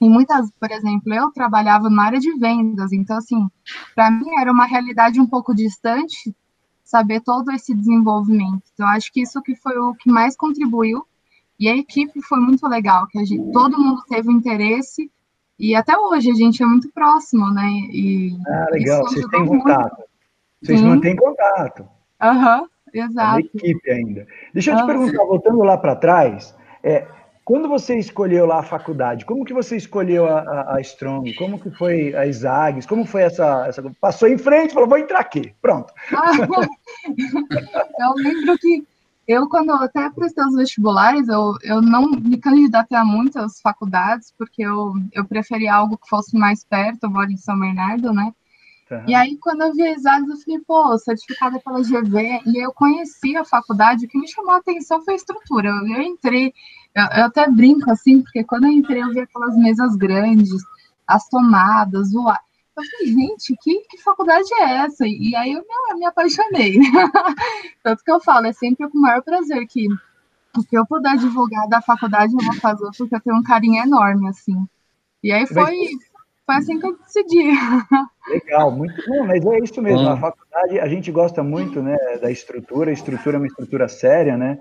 E 0.00 0.08
muitas, 0.08 0.50
por 0.52 0.70
exemplo, 0.70 1.12
eu 1.12 1.30
trabalhava 1.30 1.90
na 1.90 2.04
área 2.04 2.18
de 2.18 2.32
vendas, 2.38 2.90
então, 2.92 3.18
assim, 3.18 3.46
para 3.94 4.10
mim 4.10 4.30
era 4.38 4.50
uma 4.50 4.64
realidade 4.64 5.20
um 5.20 5.26
pouco 5.26 5.54
distante 5.54 6.34
saber 6.82 7.20
todo 7.20 7.52
esse 7.52 7.74
desenvolvimento. 7.74 8.62
Então, 8.72 8.88
acho 8.88 9.12
que 9.12 9.20
isso 9.20 9.42
que 9.42 9.54
foi 9.54 9.78
o 9.78 9.94
que 9.94 10.10
mais 10.10 10.36
contribuiu. 10.36 11.06
E 11.60 11.68
a 11.68 11.76
equipe 11.76 12.22
foi 12.22 12.40
muito 12.40 12.66
legal, 12.66 13.06
que 13.08 13.18
a 13.18 13.24
gente, 13.24 13.52
todo 13.52 13.78
mundo 13.78 14.02
teve 14.08 14.32
interesse 14.32 15.10
e 15.58 15.74
até 15.74 15.94
hoje 15.94 16.30
a 16.30 16.34
gente 16.34 16.62
é 16.62 16.66
muito 16.66 16.90
próximo, 16.90 17.52
né? 17.52 17.68
E 17.92 18.34
ah, 18.46 18.66
legal, 18.70 19.02
vocês 19.02 19.26
têm 19.26 19.44
contato. 19.44 20.02
Vocês 20.62 20.80
Sim. 20.80 20.86
mantêm 20.86 21.14
contato. 21.14 21.86
Aham, 22.18 22.62
uhum, 22.62 22.66
exato. 22.94 23.36
A 23.36 23.40
equipe 23.40 23.90
ainda. 23.90 24.26
Deixa 24.54 24.72
eu 24.72 24.76
te 24.78 24.86
perguntar, 24.86 25.22
voltando 25.22 25.62
lá 25.62 25.76
para 25.76 25.94
trás, 25.96 26.56
é, 26.82 27.06
quando 27.44 27.68
você 27.68 27.98
escolheu 27.98 28.46
lá 28.46 28.60
a 28.60 28.62
faculdade, 28.62 29.26
como 29.26 29.44
que 29.44 29.52
você 29.52 29.76
escolheu 29.76 30.26
a, 30.26 30.40
a, 30.40 30.76
a 30.76 30.80
Strong? 30.80 31.34
Como 31.34 31.60
que 31.60 31.70
foi 31.72 32.14
a 32.16 32.26
ISAGS? 32.26 32.86
Como 32.86 33.04
foi 33.04 33.20
essa, 33.22 33.66
essa... 33.66 33.82
Passou 34.00 34.28
em 34.28 34.38
frente, 34.38 34.72
falou, 34.72 34.88
vou 34.88 34.96
entrar 34.96 35.20
aqui, 35.20 35.52
pronto. 35.60 35.92
Ah, 36.14 36.32
eu 38.00 38.14
lembro 38.16 38.56
que 38.58 38.82
eu, 39.30 39.48
quando 39.48 39.70
eu 39.70 39.76
até 39.76 40.10
prestei 40.10 40.44
os 40.44 40.56
vestibulares, 40.56 41.28
eu, 41.28 41.54
eu 41.62 41.80
não 41.80 42.10
me 42.10 42.36
candidatei 42.36 42.98
a 42.98 43.04
muitas 43.04 43.60
faculdades, 43.60 44.34
porque 44.36 44.60
eu, 44.60 44.92
eu 45.12 45.24
preferia 45.24 45.72
algo 45.72 45.96
que 45.96 46.08
fosse 46.08 46.36
mais 46.36 46.64
perto, 46.64 47.04
eu 47.04 47.10
moro 47.10 47.30
em 47.30 47.36
São 47.36 47.56
Bernardo, 47.56 48.12
né? 48.12 48.34
Uhum. 48.90 49.04
E 49.06 49.14
aí, 49.14 49.36
quando 49.36 49.62
eu 49.62 49.72
vi 49.72 49.88
ISAGS, 49.88 50.28
eu 50.28 50.36
falei, 50.36 50.60
pô, 50.66 50.98
certificada 50.98 51.60
pela 51.60 51.80
GV, 51.80 52.42
e 52.44 52.58
eu 52.58 52.72
conheci 52.72 53.36
a 53.36 53.44
faculdade, 53.44 54.04
o 54.04 54.08
que 54.08 54.18
me 54.18 54.26
chamou 54.26 54.50
a 54.50 54.56
atenção 54.56 55.00
foi 55.04 55.14
a 55.14 55.16
estrutura. 55.16 55.68
Eu, 55.68 55.86
eu 55.86 56.02
entrei, 56.02 56.52
eu, 56.92 57.04
eu, 57.04 57.24
até 57.26 57.48
brinco 57.48 57.88
assim, 57.88 58.22
porque 58.22 58.42
quando 58.42 58.64
eu 58.64 58.72
entrei 58.72 59.00
eu 59.00 59.10
vi 59.10 59.20
aquelas 59.20 59.56
mesas 59.56 59.94
grandes, 59.94 60.50
as 61.06 61.28
tomadas, 61.28 62.12
o 62.12 62.28
ar. 62.28 62.40
Eu 62.80 62.90
falei, 62.90 63.12
gente, 63.14 63.54
que, 63.62 63.80
que 63.88 64.02
faculdade 64.02 64.48
é 64.54 64.84
essa? 64.84 65.06
E 65.06 65.34
aí 65.36 65.52
eu 65.52 65.62
me, 65.62 65.98
me 65.98 66.06
apaixonei. 66.06 66.78
Tanto 67.82 68.02
que 68.04 68.10
eu 68.10 68.20
falo, 68.20 68.46
é 68.46 68.52
sempre 68.52 68.88
com 68.88 68.98
o 68.98 69.00
maior 69.00 69.22
prazer 69.22 69.66
que 69.66 69.86
o 70.56 70.64
que 70.64 70.76
eu 70.76 70.86
puder 70.86 71.16
divulgar 71.16 71.68
da 71.68 71.80
faculdade 71.80 72.32
eu 72.32 72.44
vou 72.44 72.54
fazer, 72.54 72.88
porque 72.96 73.14
eu 73.14 73.20
tenho 73.20 73.36
um 73.36 73.42
carinho 73.42 73.82
enorme, 73.82 74.28
assim. 74.28 74.56
E 75.22 75.32
aí 75.32 75.46
foi, 75.46 75.76
foi 76.46 76.54
assim 76.54 76.78
que 76.78 76.86
eu 76.86 76.96
decidi. 76.98 77.50
Legal, 78.28 78.70
muito 78.70 78.94
bom, 79.06 79.26
mas 79.26 79.44
é 79.44 79.58
isso 79.60 79.80
mesmo. 79.80 80.08
A 80.08 80.16
faculdade, 80.16 80.80
a 80.80 80.88
gente 80.88 81.12
gosta 81.12 81.42
muito 81.42 81.82
né, 81.82 81.96
da 82.20 82.30
estrutura, 82.30 82.90
a 82.90 82.94
estrutura 82.94 83.36
é 83.36 83.40
uma 83.40 83.46
estrutura 83.46 83.88
séria, 83.88 84.36
né? 84.36 84.58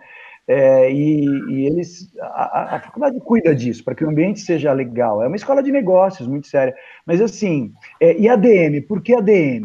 É, 0.51 0.91
e, 0.91 1.25
e, 1.47 1.67
eles, 1.67 2.11
a, 2.19 2.77
a, 2.77 2.79
faculdade 2.79 3.19
cuida 3.19 3.53
disso, 3.53 3.83
para 3.83 3.93
que 3.93 4.03
o 4.03 4.09
ambiente 4.09 4.39
seja 4.39 4.73
legal. 4.73 5.21
É 5.21 5.27
uma 5.27 5.35
escola 5.35 5.61
de 5.61 5.71
negócios 5.71 6.27
muito 6.27 6.47
séria. 6.47 6.73
Mas 7.05 7.21
assim, 7.21 7.71
é, 8.01 8.19
e 8.19 8.27
a 8.27 8.35
DM? 8.35 8.81
Por 8.81 8.99
que 8.99 9.13
a 9.13 9.21
DM? 9.21 9.63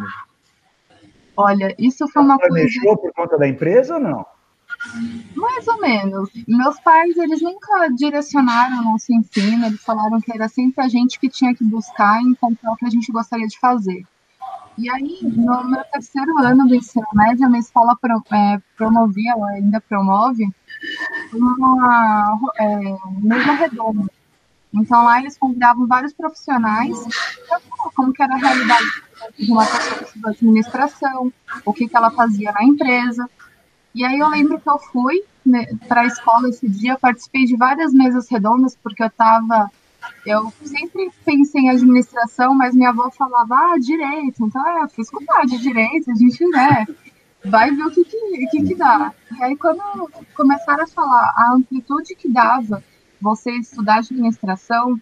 Olha, 1.34 1.74
isso 1.78 2.06
foi 2.08 2.22
uma 2.22 2.38
coisa. 2.38 2.54
Planejou 2.54 2.98
por 2.98 3.10
conta 3.14 3.38
da 3.38 3.48
empresa 3.48 3.94
ou 3.94 4.00
não? 4.00 4.26
Mais 5.34 5.66
ou 5.66 5.80
menos. 5.80 6.28
Meus 6.46 6.78
pais, 6.80 7.16
eles 7.16 7.40
nunca 7.40 7.88
direcionaram 7.88 8.80
o 8.80 8.84
nosso 8.84 9.10
ensino, 9.10 9.64
eles 9.64 9.82
falaram 9.82 10.20
que 10.20 10.32
era 10.34 10.48
sempre 10.48 10.84
a 10.84 10.88
gente 10.88 11.18
que 11.18 11.30
tinha 11.30 11.54
que 11.54 11.64
buscar 11.64 12.20
e 12.20 12.26
encontrar 12.26 12.72
o 12.72 12.76
que 12.76 12.84
a 12.84 12.90
gente 12.90 13.10
gostaria 13.10 13.46
de 13.46 13.58
fazer. 13.58 14.04
E 14.76 14.90
aí, 14.90 15.19
no 15.23 15.64
meu 15.64 15.85
terceiro 15.85 16.37
ano 16.38 16.66
do 16.66 16.75
ensino 16.75 17.07
médio, 17.12 17.47
a 17.47 17.49
minha 17.49 17.61
escola 17.61 17.97
pro, 17.97 18.23
é, 18.33 18.61
promovia, 18.76 19.33
ela 19.33 19.49
ainda 19.50 19.81
promove, 19.81 20.49
uma 21.33 22.38
é, 22.59 22.97
mesa 23.23 23.52
redonda. 23.52 24.11
Então, 24.73 25.04
lá 25.04 25.21
eles 25.21 25.38
convidavam 25.38 25.87
vários 25.87 26.12
profissionais 26.12 26.99
para 27.49 27.61
falar 27.61 27.93
como 27.95 28.12
que 28.12 28.23
era 28.23 28.35
a 28.35 28.38
realidade 28.38 29.02
de 29.38 29.52
uma 29.52 29.64
pessoa 29.64 30.11
de 30.16 30.28
administração, 30.28 31.33
o 31.64 31.73
que, 31.73 31.88
que 31.88 31.97
ela 31.97 32.11
fazia 32.11 32.50
na 32.50 32.64
empresa. 32.64 33.31
E 33.95 34.04
aí 34.04 34.19
eu 34.19 34.28
lembro 34.28 34.61
que 34.61 34.69
eu 34.69 34.78
fui 34.78 35.23
né, 35.47 35.66
para 35.87 36.00
a 36.00 36.07
escola 36.07 36.49
esse 36.49 36.69
dia, 36.69 36.99
participei 36.99 37.45
de 37.45 37.57
várias 37.57 37.93
mesas 37.93 38.28
redondas, 38.28 38.76
porque 38.83 39.04
eu 39.04 39.07
estava 39.07 39.71
eu 40.26 40.52
sempre 40.62 41.11
pensei 41.25 41.62
em 41.62 41.70
administração, 41.70 42.54
mas 42.54 42.75
minha 42.75 42.90
avó 42.90 43.11
falava, 43.11 43.54
ah, 43.54 43.78
direito. 43.78 44.44
Então, 44.44 44.66
é, 44.66 44.88
fiz 44.88 45.11
faculdade 45.11 45.52
de 45.52 45.58
direito, 45.58 46.11
a 46.11 46.14
gente, 46.14 46.46
né, 46.49 46.87
vai 47.44 47.70
ver 47.70 47.84
o 47.84 47.90
que 47.90 48.04
que, 48.04 48.46
que 48.46 48.62
que 48.64 48.75
dá. 48.75 49.12
E 49.38 49.42
aí, 49.42 49.56
quando 49.56 49.82
começaram 50.34 50.84
a 50.84 50.87
falar 50.87 51.34
a 51.37 51.52
amplitude 51.52 52.14
que 52.14 52.28
dava 52.28 52.82
você 53.20 53.52
estudar 53.52 53.99
administração, 53.99 55.00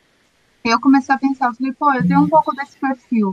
eu 0.65 0.81
comecei 0.81 1.15
a 1.15 1.19
pensar, 1.19 1.47
eu 1.47 1.55
falei, 1.55 1.73
pô, 1.73 1.93
eu 1.93 2.07
tenho 2.07 2.21
um 2.21 2.29
pouco 2.29 2.55
desse 2.55 2.77
perfil. 2.79 3.33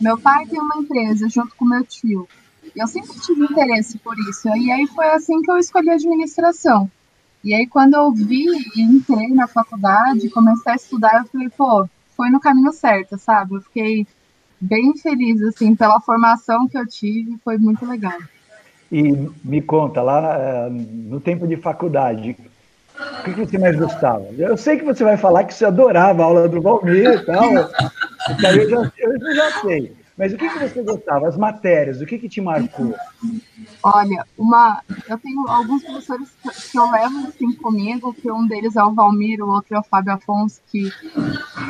Meu 0.00 0.18
pai 0.18 0.46
tem 0.46 0.60
uma 0.60 0.76
empresa 0.76 1.28
junto 1.28 1.54
com 1.56 1.64
meu 1.64 1.84
tio. 1.84 2.28
Eu 2.76 2.86
sempre 2.86 3.18
tive 3.20 3.44
interesse 3.44 3.98
por 3.98 4.16
isso. 4.18 4.48
E 4.48 4.70
aí 4.70 4.86
foi 4.86 5.08
assim 5.10 5.40
que 5.42 5.50
eu 5.50 5.58
escolhi 5.58 5.90
administração. 5.90 6.90
E 7.48 7.54
aí, 7.54 7.66
quando 7.66 7.94
eu 7.94 8.12
vi 8.12 8.44
e 8.76 8.82
entrei 8.82 9.28
na 9.28 9.48
faculdade, 9.48 10.28
comecei 10.28 10.70
a 10.70 10.76
estudar, 10.76 11.16
eu 11.16 11.24
falei, 11.24 11.48
pô, 11.48 11.88
foi 12.14 12.28
no 12.28 12.38
caminho 12.38 12.70
certo, 12.74 13.16
sabe? 13.16 13.54
Eu 13.54 13.62
fiquei 13.62 14.06
bem 14.60 14.94
feliz, 14.98 15.40
assim, 15.40 15.74
pela 15.74 15.98
formação 15.98 16.68
que 16.68 16.76
eu 16.76 16.86
tive, 16.86 17.38
foi 17.42 17.56
muito 17.56 17.86
legal. 17.86 18.18
E 18.92 19.02
me 19.42 19.62
conta, 19.62 20.02
lá 20.02 20.36
eh, 20.38 20.68
no 20.68 21.20
tempo 21.20 21.48
de 21.48 21.56
faculdade, 21.56 22.36
o 22.98 23.24
que, 23.24 23.30
você 23.30 23.56
mais 23.56 23.78
gostava? 23.78 24.26
Eu 24.36 24.58
sei 24.58 24.76
que 24.76 24.84
você 24.84 25.02
vai 25.02 25.16
falar 25.16 25.44
que 25.44 25.54
você 25.54 25.64
adorava 25.64 26.22
a 26.22 26.26
aula 26.26 26.48
do 26.50 26.60
Valmir 26.60 27.14
e 27.14 27.24
tal, 27.24 27.50
eu 28.44 28.68
já, 28.68 28.92
eu 28.98 29.34
já 29.34 29.60
sei. 29.62 29.97
Mas 30.18 30.32
o 30.32 30.36
que, 30.36 30.48
que 30.48 30.58
você 30.58 30.82
gostava? 30.82 31.28
As 31.28 31.36
matérias, 31.36 32.00
o 32.00 32.06
que, 32.06 32.18
que 32.18 32.28
te 32.28 32.40
marcou? 32.40 32.92
Olha, 33.80 34.26
uma, 34.36 34.82
eu 35.08 35.16
tenho 35.16 35.46
alguns 35.48 35.84
professores 35.84 36.28
que 36.72 36.76
eu 36.76 36.90
levo 36.90 37.28
assim, 37.28 37.52
comigo, 37.52 38.12
que 38.12 38.28
um 38.28 38.44
deles 38.44 38.74
é 38.74 38.82
o 38.82 38.92
Valmir, 38.92 39.40
o 39.40 39.48
outro 39.48 39.76
é 39.76 39.78
o 39.78 39.84
Fábio 39.84 40.14
Afonso, 40.14 40.60
que 40.66 40.90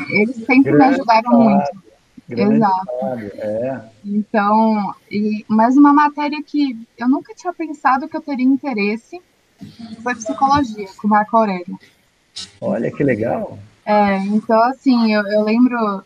eles 0.08 0.36
sempre 0.36 0.72
Grande 0.72 0.78
me 0.78 0.84
ajudaram 0.94 1.30
muito. 1.30 1.88
Grande 2.26 2.56
Exato. 2.56 2.90
é. 3.36 3.82
Então, 4.04 4.94
e, 5.10 5.44
mas 5.46 5.76
uma 5.76 5.92
matéria 5.92 6.42
que 6.42 6.78
eu 6.96 7.08
nunca 7.08 7.34
tinha 7.34 7.52
pensado 7.52 8.08
que 8.08 8.16
eu 8.16 8.22
teria 8.22 8.46
interesse 8.46 9.20
foi 10.02 10.14
psicologia, 10.14 10.88
com 10.98 11.06
o 11.06 11.10
Marco 11.10 11.36
Aurélio. 11.36 11.78
Olha 12.60 12.90
que 12.90 13.04
legal. 13.04 13.58
É, 13.84 14.18
então, 14.18 14.62
assim, 14.64 15.12
eu, 15.12 15.26
eu 15.26 15.42
lembro 15.42 16.04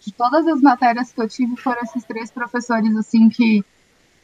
de 0.00 0.12
todas 0.12 0.46
as 0.46 0.60
matérias 0.60 1.12
que 1.12 1.20
eu 1.20 1.28
tive 1.28 1.56
foram 1.56 1.82
esses 1.82 2.04
três 2.04 2.30
professores 2.30 2.94
assim 2.96 3.28
que, 3.28 3.64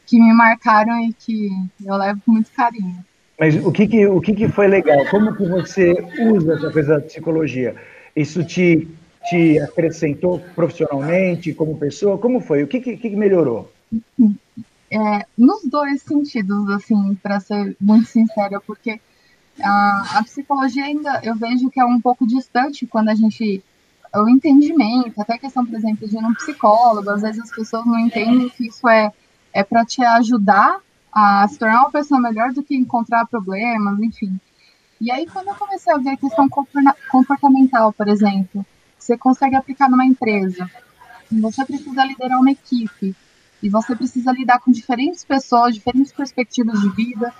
que 0.05 0.19
me 0.19 0.33
marcaram 0.33 0.99
e 1.03 1.13
que 1.13 1.49
eu 1.85 1.95
levo 1.95 2.21
com 2.25 2.31
muito 2.31 2.51
carinho. 2.51 3.03
Mas 3.39 3.55
o 3.55 3.71
que, 3.71 3.87
que, 3.87 4.05
o 4.05 4.21
que, 4.21 4.33
que 4.33 4.47
foi 4.47 4.67
legal? 4.67 5.05
Como 5.09 5.35
que 5.35 5.45
você 5.45 5.93
usa 6.19 6.53
essa 6.53 6.71
coisa 6.71 6.95
da 6.95 7.01
psicologia? 7.01 7.75
Isso 8.15 8.43
te, 8.43 8.87
te 9.29 9.59
acrescentou 9.59 10.39
profissionalmente, 10.53 11.53
como 11.53 11.77
pessoa? 11.77 12.17
Como 12.17 12.39
foi? 12.39 12.63
O 12.63 12.67
que, 12.67 12.79
que, 12.79 12.95
que 12.95 13.15
melhorou? 13.15 13.71
É, 14.91 15.25
nos 15.35 15.63
dois 15.65 16.03
sentidos, 16.03 16.69
assim, 16.69 17.15
para 17.15 17.39
ser 17.39 17.75
muito 17.81 18.07
sincera, 18.07 18.61
porque 18.61 18.99
a, 19.61 20.19
a 20.19 20.23
psicologia 20.23 20.85
ainda 20.85 21.19
eu 21.23 21.35
vejo 21.35 21.69
que 21.69 21.79
é 21.79 21.85
um 21.85 21.99
pouco 21.99 22.27
distante 22.27 22.85
quando 22.85 23.09
a 23.09 23.15
gente 23.15 23.63
o 24.21 24.29
entendimento, 24.29 25.19
até 25.19 25.33
a 25.33 25.37
questão, 25.39 25.65
por 25.65 25.75
exemplo, 25.75 26.07
de 26.07 26.15
ir 26.15 26.23
um 26.23 26.33
psicólogo, 26.33 27.09
às 27.09 27.21
vezes 27.21 27.41
as 27.41 27.51
pessoas 27.51 27.85
não 27.85 27.99
entendem 27.99 28.49
que 28.49 28.67
isso 28.67 28.87
é, 28.87 29.11
é 29.51 29.63
para 29.63 29.85
te 29.85 30.03
ajudar 30.03 30.79
a 31.11 31.47
se 31.47 31.57
tornar 31.57 31.81
uma 31.81 31.91
pessoa 31.91 32.19
melhor 32.19 32.51
do 32.53 32.63
que 32.63 32.75
encontrar 32.75 33.25
problemas, 33.25 33.99
enfim. 33.99 34.39
E 34.99 35.11
aí, 35.11 35.25
quando 35.25 35.47
eu 35.47 35.55
comecei 35.55 35.93
a 35.93 35.97
ver 35.97 36.11
a 36.11 36.17
questão 36.17 36.47
comportamental, 37.09 37.91
por 37.91 38.07
exemplo, 38.07 38.65
você 38.97 39.17
consegue 39.17 39.55
aplicar 39.55 39.89
numa 39.89 40.05
empresa, 40.05 40.69
você 41.31 41.65
precisa 41.65 42.05
liderar 42.05 42.39
uma 42.39 42.51
equipe, 42.51 43.15
e 43.63 43.69
você 43.69 43.95
precisa 43.95 44.33
lidar 44.33 44.59
com 44.59 44.71
diferentes 44.71 45.23
pessoas, 45.23 45.75
diferentes 45.75 46.11
perspectivas 46.11 46.81
de 46.81 46.89
vida. 46.89 47.33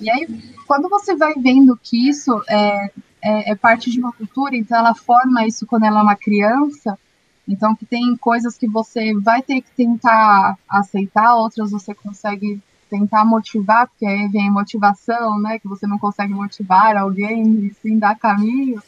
E 0.00 0.10
aí, 0.10 0.26
quando 0.66 0.88
você 0.88 1.16
vai 1.16 1.34
vendo 1.34 1.76
que 1.76 2.08
isso 2.08 2.42
é, 2.48 2.90
é, 3.22 3.50
é, 3.52 3.54
parte 3.54 3.90
de 3.90 3.98
uma 3.98 4.12
cultura, 4.12 4.56
então 4.56 4.78
ela 4.78 4.94
forma 4.94 5.46
isso 5.46 5.66
quando 5.66 5.84
ela 5.84 6.00
é 6.00 6.02
uma 6.02 6.16
criança. 6.16 6.98
Então, 7.46 7.74
que 7.74 7.86
tem 7.86 8.16
coisas 8.16 8.56
que 8.56 8.68
você 8.68 9.14
vai 9.14 9.42
ter 9.42 9.62
que 9.62 9.70
tentar 9.70 10.56
aceitar, 10.68 11.34
outras 11.36 11.70
você 11.70 11.94
consegue 11.94 12.60
tentar 12.90 13.24
motivar, 13.24 13.88
porque 13.88 14.06
aí 14.06 14.28
vem 14.28 14.50
motivação, 14.50 15.38
né? 15.40 15.58
Que 15.58 15.68
você 15.68 15.86
não 15.86 15.98
consegue 15.98 16.32
motivar 16.32 16.96
alguém 16.96 17.66
e 17.66 17.74
sim 17.82 17.98
dar 17.98 18.18
caminho. 18.18 18.82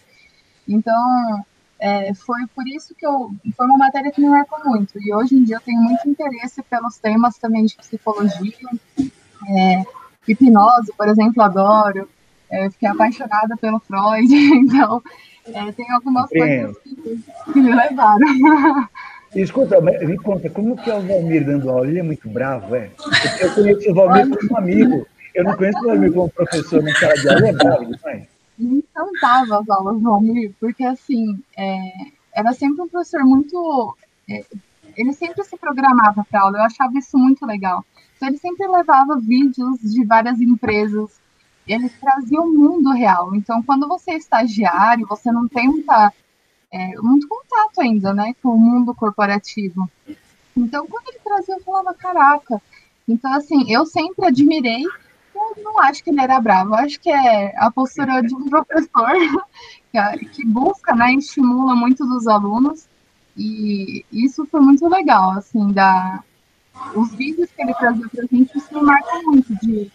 Então, 0.69 1.45
é, 1.79 2.13
foi 2.13 2.47
por 2.55 2.69
isso 2.69 2.95
que 2.95 3.07
eu. 3.07 3.35
Foi 3.57 3.67
uma 3.67 3.79
matéria 3.79 4.13
que 4.13 4.21
me 4.21 4.29
marcou 4.29 4.59
muito. 4.65 4.99
E 5.01 5.13
hoje 5.15 5.35
em 5.35 5.45
dia 5.45 5.57
eu 5.57 5.61
tenho 5.61 5.81
muito 5.81 6.09
interesse 6.09 6.63
pelos 6.63 6.99
temas 6.99 7.39
também 7.39 7.65
de 7.65 7.75
psicologia. 7.77 8.55
É, 9.49 9.83
hipnose, 10.27 10.93
por 10.97 11.09
exemplo, 11.09 11.43
adoro. 11.43 12.09
É, 12.51 12.69
fiquei 12.69 12.89
apaixonada 12.89 13.57
pelo 13.57 13.79
Freud, 13.79 14.27
então 14.59 15.03
é, 15.47 15.73
tem 15.73 15.91
algumas 15.91 16.29
coisas 16.29 16.77
que, 16.79 17.53
que, 17.53 17.61
me 17.61 17.75
levaram. 17.75 18.27
Escuta, 19.35 19.81
me 19.81 20.17
conta, 20.19 20.51
como 20.51 20.77
que 20.77 20.91
é 20.91 20.95
o 20.97 21.03
Valmir 21.03 21.47
dando 21.47 21.71
aula? 21.71 21.87
Ele 21.87 22.01
é 22.01 22.03
muito 22.03 22.29
bravo, 22.29 22.75
é? 22.75 22.91
Eu 23.41 23.55
conheço 23.55 23.91
o 23.91 23.95
Valmir 23.95 24.29
como 24.37 24.59
amigo. 24.59 25.07
Eu 25.33 25.45
não 25.45 25.57
conheço 25.57 25.79
o 25.79 25.87
Valmir 25.87 26.13
como 26.13 26.29
professor 26.31 26.83
na 26.83 26.93
sala 26.97 27.15
de 27.15 27.29
aula, 27.29 27.49
é 27.49 27.53
bravo 27.53 27.85
demais. 27.87 28.29
Me 28.59 28.79
encantava 28.79 29.61
as 29.61 29.71
aulas 29.71 29.95
do 29.95 30.03
Valmir, 30.03 30.53
porque, 30.59 30.83
assim, 30.83 31.41
é, 31.57 31.79
era 32.35 32.53
sempre 32.53 32.83
um 32.83 32.89
professor 32.89 33.25
muito... 33.25 33.97
É, 34.29 34.45
ele 34.97 35.13
sempre 35.13 35.45
se 35.45 35.57
programava 35.57 36.27
para 36.29 36.41
aula, 36.41 36.59
eu 36.59 36.63
achava 36.63 36.99
isso 36.99 37.17
muito 37.17 37.47
legal. 37.47 37.85
Então, 38.21 38.29
ele 38.29 38.37
sempre 38.37 38.69
levava 38.69 39.19
vídeos 39.19 39.81
de 39.81 40.05
várias 40.05 40.39
empresas, 40.43 41.19
ele 41.67 41.89
trazia 41.89 42.39
o 42.39 42.53
mundo 42.53 42.91
real. 42.91 43.35
Então, 43.35 43.63
quando 43.63 43.89
você 43.89 44.11
é 44.11 44.17
estagiário, 44.19 45.07
você 45.09 45.33
não 45.33 45.49
tem 45.49 45.67
muita 45.67 46.13
é, 46.71 47.01
muito 47.01 47.27
contato 47.27 47.81
ainda, 47.81 48.13
né, 48.13 48.35
com 48.43 48.51
o 48.51 48.59
mundo 48.59 48.95
corporativo. 48.95 49.91
Então, 50.55 50.87
quando 50.87 51.09
ele 51.09 51.21
trazia, 51.25 51.55
eu 51.55 51.63
falava, 51.63 51.95
caraca. 51.95 52.61
Então, 53.09 53.33
assim, 53.33 53.73
eu 53.73 53.87
sempre 53.87 54.27
admirei. 54.27 54.85
Eu 55.35 55.65
não 55.65 55.79
acho 55.79 56.05
que 56.05 56.11
ele 56.11 56.21
era 56.21 56.39
bravo, 56.39 56.75
eu 56.75 56.79
acho 56.81 57.01
que 57.01 57.09
é 57.09 57.55
a 57.57 57.71
postura 57.71 58.21
de 58.21 58.35
um 58.35 58.51
professor 58.51 59.13
que 60.35 60.45
busca, 60.45 60.95
né, 60.95 61.15
estimula 61.15 61.75
muito 61.75 62.07
dos 62.07 62.27
alunos. 62.27 62.87
E 63.35 64.05
isso 64.13 64.45
foi 64.45 64.61
muito 64.61 64.87
legal, 64.87 65.31
assim, 65.31 65.73
da, 65.73 66.23
os 66.95 67.15
vídeos 67.15 67.51
que 67.51 67.63
ele 67.63 67.75
trazia 67.75 68.09
para 68.09 68.25
a 68.25 68.27
gente, 68.27 68.57
isso 68.57 68.75
me 68.75 68.83
marca 68.83 69.23
muito. 69.23 69.55
De, 69.63 69.91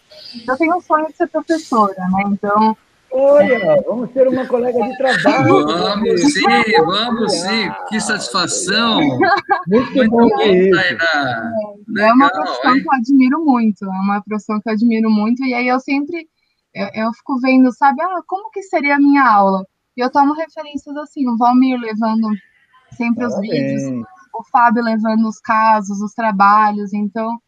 eu 0.46 0.56
tenho 0.56 0.76
um 0.76 0.80
sonho 0.80 1.06
de 1.06 1.16
ser 1.16 1.28
professora, 1.28 1.94
né? 2.10 2.24
Então, 2.26 2.76
Olha, 3.18 3.82
vamos 3.86 4.10
ter 4.10 4.28
uma 4.28 4.46
colega 4.46 4.78
de 4.82 4.96
trabalho. 4.98 5.66
Vamos 5.66 6.20
sim, 6.20 6.84
vamos 6.84 7.32
sim. 7.32 7.70
Que 7.88 8.00
satisfação. 8.00 9.00
Muito, 9.68 9.94
muito 9.94 10.10
bom, 10.10 10.28
bom 10.28 10.36
Tainá. 10.36 11.52
É, 11.96 12.02
é 12.02 12.12
uma 12.12 12.30
profissão 12.30 12.74
hein? 12.74 12.82
que 12.82 12.88
eu 12.88 12.92
admiro 12.92 13.44
muito, 13.44 13.84
é 13.84 13.88
uma 13.88 14.22
profissão 14.22 14.60
que 14.60 14.68
eu 14.68 14.72
admiro 14.72 15.10
muito, 15.10 15.42
e 15.44 15.54
aí 15.54 15.66
eu 15.66 15.80
sempre, 15.80 16.28
eu, 16.74 16.88
eu 16.94 17.12
fico 17.14 17.40
vendo, 17.40 17.72
sabe, 17.72 18.00
ah, 18.02 18.20
como 18.26 18.50
que 18.50 18.62
seria 18.62 18.96
a 18.96 18.98
minha 18.98 19.24
aula? 19.24 19.66
E 19.96 20.00
eu 20.00 20.10
tomo 20.10 20.34
referências 20.34 20.96
assim, 20.96 21.26
o 21.28 21.36
Valmir 21.36 21.80
levando 21.80 22.28
sempre 22.96 23.24
os 23.26 23.40
vídeos, 23.40 24.06
o 24.40 24.44
Fábio 24.50 24.82
levando 24.82 25.26
os 25.26 25.38
casos, 25.40 26.00
os 26.00 26.12
trabalhos, 26.12 26.92
então 26.92 27.38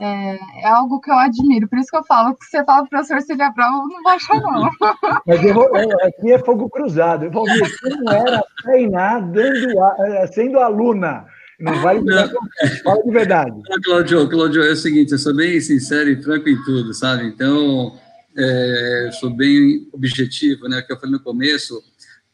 é, 0.00 0.38
é, 0.62 0.66
algo 0.66 1.00
que 1.00 1.10
eu 1.10 1.14
admiro. 1.14 1.68
Por 1.68 1.78
isso 1.78 1.90
que 1.90 1.96
eu 1.96 2.04
falo 2.04 2.34
que 2.34 2.44
você 2.44 2.64
fala 2.64 2.86
professor 2.86 3.20
Silvia 3.22 3.52
Prova, 3.52 3.86
não 3.88 4.02
baixa, 4.02 4.34
não. 4.34 4.70
Mas 5.26 5.44
eu 5.44 5.54
vou, 5.54 5.68
aqui 6.02 6.32
é 6.32 6.38
fogo 6.38 6.68
cruzado. 6.68 7.24
Eu 7.24 7.30
vou 7.30 7.44
ver 7.44 7.78
como 7.80 8.10
era 8.10 8.42
treinar 8.62 9.24
dando, 9.30 9.80
é, 10.00 10.26
sendo 10.28 10.58
aluna. 10.58 11.26
Não 11.60 11.80
vai 11.80 12.00
não. 12.00 12.28
Fala 12.82 13.02
de 13.02 13.10
verdade. 13.10 13.62
Não, 13.68 13.80
Claudio, 13.82 14.28
Claudio, 14.28 14.62
é 14.64 14.72
o 14.72 14.76
seguinte, 14.76 15.12
eu 15.12 15.18
sou 15.18 15.34
bem 15.34 15.60
sincero 15.60 16.10
e 16.10 16.20
franco 16.20 16.48
em 16.48 16.62
tudo, 16.64 16.92
sabe? 16.92 17.26
Então, 17.26 17.96
é, 18.36 19.10
sou 19.20 19.30
bem 19.30 19.88
objetivo, 19.92 20.68
né? 20.68 20.80
O 20.80 20.86
que 20.86 20.92
eu 20.92 20.98
falei 20.98 21.12
no 21.12 21.22
começo, 21.22 21.80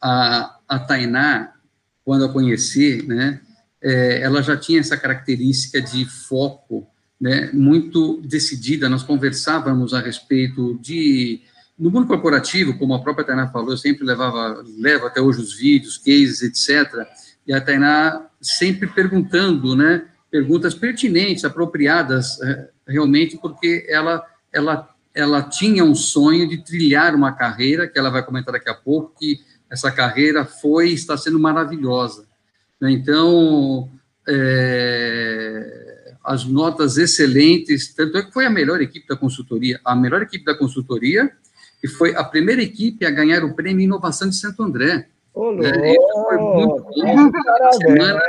a, 0.01 0.57
a 0.67 0.79
Tainá, 0.79 1.53
quando 2.05 2.25
eu 2.25 2.33
conheci, 2.33 3.07
né? 3.07 3.41
É, 3.83 4.21
ela 4.23 4.43
já 4.43 4.57
tinha 4.57 4.81
essa 4.81 4.97
característica 4.97 5.81
de 5.81 6.05
foco 6.05 6.87
né, 7.21 7.51
muito 7.53 8.21
decidida. 8.23 8.89
Nós 8.89 9.03
conversávamos 9.03 9.95
a 9.95 10.01
respeito 10.01 10.79
de 10.81 11.43
no 11.81 11.91
mundo 11.91 12.07
corporativo, 12.07 12.77
como 12.77 12.93
a 12.93 13.03
própria 13.03 13.25
Tainá 13.25 13.49
falou, 13.49 13.71
eu 13.71 13.77
sempre 13.77 14.05
levava, 14.05 14.63
levo 14.77 15.07
até 15.07 15.19
hoje 15.19 15.41
os 15.41 15.55
vídeos, 15.55 15.97
cases, 15.97 16.43
etc. 16.43 17.07
E 17.47 17.55
a 17.55 17.61
Tainá 17.61 18.27
sempre 18.39 18.87
perguntando, 18.87 19.75
né, 19.75 20.05
perguntas 20.31 20.75
pertinentes, 20.75 21.43
apropriadas, 21.43 22.39
é, 22.43 22.69
realmente, 22.87 23.39
porque 23.39 23.87
ela, 23.89 24.23
ela, 24.53 24.91
ela 25.15 25.43
tinha 25.43 25.83
um 25.83 25.95
sonho 25.95 26.47
de 26.47 26.63
trilhar 26.63 27.15
uma 27.15 27.33
carreira, 27.33 27.89
que 27.89 27.99
ela 27.99 28.11
vai 28.11 28.23
comentar 28.23 28.53
daqui 28.53 28.69
a 28.69 28.75
pouco, 28.75 29.15
que 29.19 29.41
essa 29.71 29.91
carreira 29.91 30.45
foi 30.45 30.91
está 30.91 31.17
sendo 31.17 31.39
maravilhosa. 31.39 32.27
Né? 32.81 32.93
Então, 32.93 33.91
é, 34.29 36.15
as 36.25 36.45
notas 36.45 36.97
excelentes, 36.97 37.93
tanto 37.95 38.19
é 38.19 38.23
que 38.23 38.33
foi 38.33 38.47
a 38.47 38.51
melhor 38.51 38.81
equipe 38.81 39.07
da 39.07 39.17
consultoria, 39.17 39.81
a 39.85 39.95
melhor 39.95 40.23
equipe 40.23 40.45
da 40.45 40.57
consultoria, 40.57 41.31
e 41.83 41.89
foi 41.89 42.15
a 42.15 42.23
primeira 42.23 42.63
equipe 42.63 43.05
a 43.07 43.11
ganhar 43.11 43.45
o 43.45 43.55
prêmio 43.55 43.85
Inovação 43.85 44.29
de 44.29 44.37
Santo 44.37 44.63
André. 44.63 45.09
Ô, 45.33 45.53
é, 45.63 45.93
isso 45.93 46.25
foi 46.25 46.39
muito 46.39 46.83
bom. 46.83 46.93
Semana, 47.73 48.21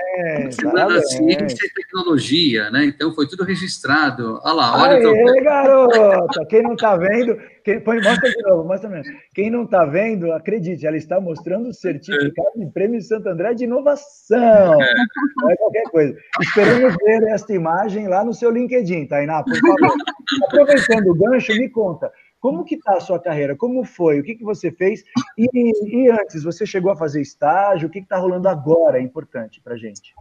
semana 0.51 0.93
da 0.93 1.01
Ciência 1.01 1.65
e 1.65 1.73
Tecnologia, 1.73 2.69
né? 2.69 2.85
Então 2.85 3.11
foi 3.13 3.27
tudo 3.27 3.43
registrado. 3.43 4.39
Olha 4.43 4.53
lá, 4.53 4.83
olha 4.83 4.97
Aê, 4.97 5.01
tô... 5.01 5.43
garota! 5.43 6.45
Quem 6.45 6.61
não 6.61 6.73
está 6.73 6.95
vendo, 6.95 7.39
quem, 7.63 7.79
põe, 7.79 7.99
mostra 8.01 8.29
de 8.29 8.41
novo, 8.43 8.67
mostra 8.67 8.87
mesmo. 8.87 9.11
Quem 9.33 9.49
não 9.49 9.63
está 9.63 9.83
vendo, 9.83 10.31
acredite, 10.31 10.85
ela 10.85 10.95
está 10.95 11.19
mostrando 11.19 11.69
o 11.69 11.73
certificado 11.73 12.51
de 12.55 12.67
Prêmio 12.67 13.01
Santo 13.01 13.29
André 13.29 13.55
de 13.55 13.63
inovação. 13.63 14.79
É. 14.79 14.93
Não 15.37 15.51
é 15.51 15.55
qualquer 15.55 15.83
coisa. 15.89 16.15
Esperamos 16.39 16.95
ver 17.03 17.23
esta 17.23 17.51
imagem 17.51 18.07
lá 18.07 18.23
no 18.23 18.33
seu 18.33 18.51
LinkedIn, 18.51 19.07
Tainá, 19.07 19.43
por 19.43 19.57
favor. 19.57 19.95
Aproveitando 20.45 21.07
o 21.07 21.15
gancho, 21.15 21.51
me 21.53 21.67
conta. 21.67 22.11
Como 22.41 22.65
que 22.65 22.73
está 22.73 22.97
a 22.97 22.99
sua 22.99 23.19
carreira? 23.19 23.55
Como 23.55 23.85
foi? 23.85 24.19
O 24.19 24.23
que, 24.23 24.33
que 24.33 24.43
você 24.43 24.71
fez? 24.71 25.03
E, 25.37 25.47
e 25.85 26.09
antes, 26.09 26.43
você 26.43 26.65
chegou 26.65 26.91
a 26.91 26.97
fazer 26.97 27.21
estágio? 27.21 27.87
O 27.87 27.91
que 27.91 27.99
está 27.99 28.17
rolando 28.17 28.49
agora 28.49 28.97
é 28.97 29.01
importante 29.01 29.61
para 29.61 29.75
a 29.75 29.77
gente? 29.77 30.13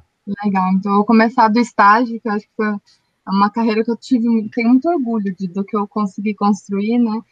Legal, 0.45 0.71
então 0.75 0.93
eu 0.93 0.97
vou 0.99 1.07
começar 1.07 1.49
do 1.49 1.59
estágio, 1.59 2.21
que 2.21 2.29
eu 2.29 2.33
acho 2.33 2.45
que 2.45 2.55
foi 2.55 2.77
uma 3.27 3.51
carreira 3.51 3.83
que 3.83 3.91
eu 3.91 3.97
tive, 3.97 4.51
tenho 4.51 4.69
muito 4.69 4.89
orgulho 4.89 5.35
de, 5.35 5.49
do 5.49 5.65
que 5.65 5.75
eu 5.75 5.89
consegui 5.89 6.35
construir, 6.35 6.99
né? 6.99 7.23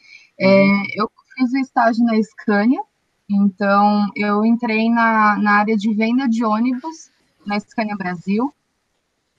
É, 0.40 0.62
uhum. 0.62 0.82
eu 0.96 1.10
fiz 1.36 1.52
o 1.52 1.58
estágio 1.58 2.04
na 2.04 2.20
Scania, 2.22 2.80
então 3.28 4.08
eu 4.16 4.42
entrei 4.44 4.88
na, 4.88 5.36
na 5.36 5.52
área 5.58 5.76
de 5.76 5.92
venda 5.92 6.26
de 6.26 6.42
ônibus 6.44 7.10
na 7.44 7.60
Scania 7.60 7.96
Brasil, 7.96 8.52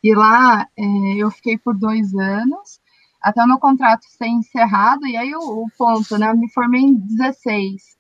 e 0.04 0.14
lá 0.14 0.68
é, 0.78 0.84
eu 1.18 1.32
fiquei 1.32 1.58
por 1.58 1.76
dois 1.76 2.14
anos, 2.14 2.79
até 3.22 3.44
o 3.44 3.48
meu 3.48 3.60
contrato 3.60 4.06
ser 4.06 4.28
encerrado, 4.28 5.06
e 5.06 5.18
aí 5.18 5.34
o, 5.36 5.64
o 5.64 5.68
ponto, 5.78 6.18
né? 6.18 6.30
Eu 6.30 6.38
me 6.38 6.50
formei 6.52 6.82
em 6.82 6.94
16, 6.94 7.98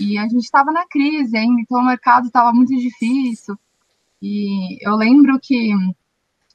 e 0.00 0.18
a 0.18 0.22
gente 0.22 0.44
estava 0.44 0.72
na 0.72 0.86
crise 0.86 1.36
ainda, 1.36 1.60
então 1.60 1.78
o 1.78 1.86
mercado 1.86 2.26
estava 2.26 2.52
muito 2.52 2.74
difícil, 2.74 3.58
e 4.20 4.78
eu 4.86 4.96
lembro 4.96 5.38
que 5.40 5.72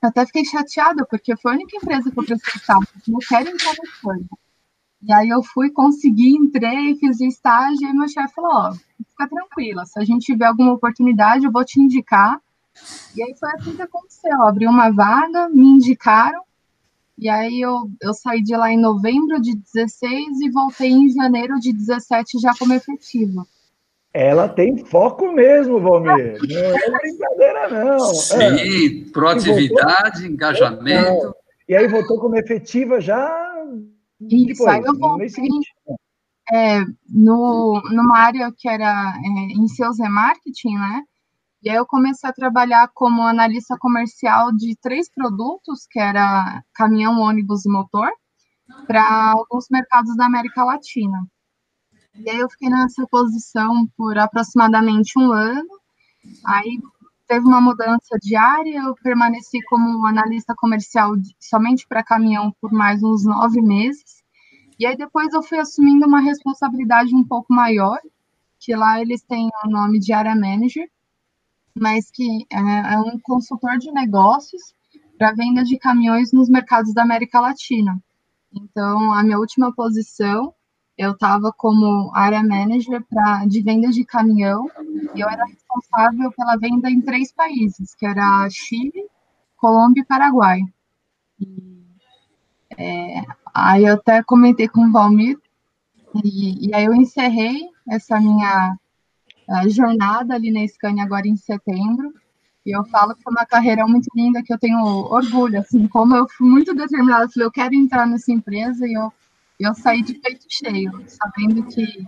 até 0.02 0.26
fiquei 0.26 0.46
chateada, 0.46 1.06
porque 1.06 1.36
foi 1.38 1.52
a 1.52 1.56
única 1.56 1.78
empresa 1.78 2.10
que 2.10 2.20
eu 2.20 2.24
estágio, 2.36 2.88
não 3.08 3.20
quero 3.20 3.50
entrar 3.50 3.74
na 3.74 4.02
coisa. 4.02 4.30
E 5.02 5.14
aí 5.14 5.30
eu 5.30 5.42
fui, 5.42 5.70
consegui, 5.70 6.36
entrei, 6.36 6.96
fiz 6.96 7.20
o 7.20 7.26
estágio, 7.26 7.88
e 7.88 7.94
meu 7.94 8.08
chefe 8.08 8.34
falou, 8.34 8.52
ó, 8.52 8.74
fica 8.74 9.28
tranquila, 9.30 9.86
se 9.86 10.00
a 10.00 10.04
gente 10.04 10.26
tiver 10.26 10.46
alguma 10.46 10.74
oportunidade, 10.74 11.46
eu 11.46 11.52
vou 11.52 11.64
te 11.64 11.80
indicar. 11.80 12.42
E 13.16 13.24
aí 13.24 13.34
foi 13.38 13.50
assim 13.54 13.76
que 13.76 13.82
aconteceu, 13.82 14.42
abri 14.44 14.68
uma 14.68 14.90
vaga, 14.92 15.50
me 15.50 15.68
indicaram, 15.68 16.42
e 17.20 17.28
aí 17.28 17.62
eu, 17.62 17.90
eu 18.02 18.14
saí 18.14 18.42
de 18.42 18.56
lá 18.56 18.72
em 18.72 18.80
novembro 18.80 19.42
de 19.42 19.56
16 19.56 20.40
e 20.42 20.50
voltei 20.52 20.90
em 20.90 21.10
janeiro 21.10 21.60
de 21.60 21.74
17 21.74 22.40
já 22.40 22.54
como 22.58 22.74
efetiva. 22.74 23.46
Ela 24.14 24.50
tem 24.50 24.78
foco 24.86 25.32
mesmo, 25.32 25.80
Valmir. 25.80 26.40
Não 26.48 26.58
é 26.58 27.00
brincadeira, 27.00 27.70
não. 27.70 28.00
Sim, 28.00 29.06
é. 29.06 29.12
proatividade, 29.12 30.26
engajamento. 30.26 31.36
E 31.68 31.76
aí 31.76 31.88
voltou 31.88 32.20
como 32.20 32.36
efetiva 32.36 33.00
já. 33.00 33.30
Isso, 34.20 34.46
depois, 34.48 34.68
aí 34.68 34.82
eu 34.84 34.98
voltei 34.98 35.48
é, 36.52 36.82
no, 37.08 37.82
numa 37.92 38.18
área 38.18 38.52
que 38.58 38.68
era 38.68 39.14
é, 39.24 39.54
em 39.54 39.68
seus 39.68 40.00
remarketing, 40.00 40.74
né? 40.74 41.04
E 41.62 41.70
aí 41.70 41.76
eu 41.76 41.86
comecei 41.86 42.30
a 42.30 42.34
trabalhar 42.34 42.90
como 42.94 43.22
analista 43.24 43.78
comercial 43.78 44.52
de 44.54 44.78
três 44.82 45.10
produtos, 45.12 45.86
que 45.90 46.00
era 46.00 46.64
caminhão, 46.74 47.20
ônibus 47.20 47.66
e 47.66 47.70
motor, 47.70 48.10
para 48.88 49.34
alguns 49.34 49.68
mercados 49.70 50.16
da 50.16 50.26
América 50.26 50.64
Latina. 50.64 51.28
E 52.16 52.30
aí 52.30 52.38
eu 52.38 52.50
fiquei 52.50 52.70
nessa 52.70 53.06
posição 53.08 53.88
por 53.98 54.18
aproximadamente 54.18 55.20
um 55.20 55.32
ano. 55.34 55.68
Aí 56.46 56.80
teve 57.28 57.46
uma 57.46 57.62
mudança 57.62 58.18
de 58.22 58.36
área, 58.36 58.80
eu 58.84 58.96
permaneci 59.04 59.62
como 59.66 60.06
analista 60.06 60.54
comercial 60.56 61.14
somente 61.40 61.86
para 61.88 62.04
caminhão 62.04 62.54
por 62.62 62.72
mais 62.72 63.04
uns 63.04 63.26
nove 63.26 63.62
meses. 63.62 64.24
E 64.80 64.86
aí 64.86 64.96
depois 64.96 65.34
eu 65.34 65.44
fui 65.44 65.60
assumindo 65.60 66.08
uma 66.08 66.22
responsabilidade 66.22 67.14
um 67.14 67.24
pouco 67.24 67.54
maior, 67.54 68.00
que 68.60 68.74
lá 68.76 69.02
eles 69.02 69.22
têm 69.24 69.50
o 69.66 69.70
nome 69.70 70.00
de 70.00 70.14
área 70.14 70.36
manager, 70.36 70.90
mas 71.76 72.10
que 72.12 72.46
é, 72.52 72.94
é 72.94 73.00
um 73.00 73.20
consultor 73.20 73.78
de 73.78 73.92
negócios 73.92 74.74
para 75.18 75.34
venda 75.34 75.64
de 75.64 75.78
caminhões 75.78 76.32
nos 76.32 76.50
mercados 76.50 76.94
da 76.94 77.04
América 77.04 77.40
Latina. 77.40 78.02
Então, 78.54 79.14
a 79.14 79.24
minha 79.24 79.38
última 79.38 79.74
posição, 79.74 80.54
eu 80.98 81.12
estava 81.12 81.52
como 81.52 82.12
área 82.16 82.44
manager 82.44 83.04
pra, 83.10 83.46
de 83.46 83.62
venda 83.62 83.90
de 83.90 84.04
caminhão, 84.06 84.66
e 85.14 85.20
eu 85.20 85.30
era 85.30 85.46
responsável 85.46 85.70
responsável 85.80 86.32
pela 86.32 86.58
venda 86.58 86.90
em 86.90 87.02
três 87.02 87.32
países, 87.32 87.94
que 87.96 88.06
era 88.06 88.48
Chile, 88.50 89.06
Colômbia 89.58 90.02
e 90.02 90.06
Paraguai. 90.06 90.62
E, 91.40 91.84
é, 92.78 93.24
aí 93.54 93.86
eu 93.86 93.94
até 93.94 94.24
comentei 94.24 94.68
com 94.68 94.86
o 94.88 94.92
Valmir, 94.92 95.38
e, 96.24 96.68
e 96.68 96.74
aí 96.74 96.86
eu 96.86 96.94
encerrei 96.94 97.70
essa 97.88 98.20
minha 98.20 98.78
jornada 99.68 100.36
ali 100.36 100.52
na 100.52 100.68
Scania 100.68 101.04
agora 101.04 101.28
em 101.28 101.36
setembro, 101.36 102.14
e 102.66 102.76
eu 102.76 102.84
falo 102.86 103.16
que 103.16 103.24
foi 103.24 103.32
uma 103.32 103.46
carreira 103.46 103.88
muito 103.88 104.08
linda, 104.16 104.44
que 104.44 104.54
eu 104.54 104.60
tenho 104.60 104.80
orgulho, 104.80 105.60
assim, 105.60 105.88
como 105.88 106.16
eu 106.16 106.28
fui 106.30 106.48
muito 106.48 106.74
determinada, 106.76 107.26
eu 107.26 107.30
falei, 107.30 107.48
eu 107.48 107.52
quero 107.52 107.74
entrar 107.74 108.06
nessa 108.06 108.32
empresa, 108.32 108.88
e 108.88 108.94
eu, 108.94 109.12
eu 109.60 109.74
saí 109.74 110.02
de 110.02 110.14
peito 110.16 110.46
cheio, 110.48 110.92
sabendo 111.08 111.64
que, 111.64 112.08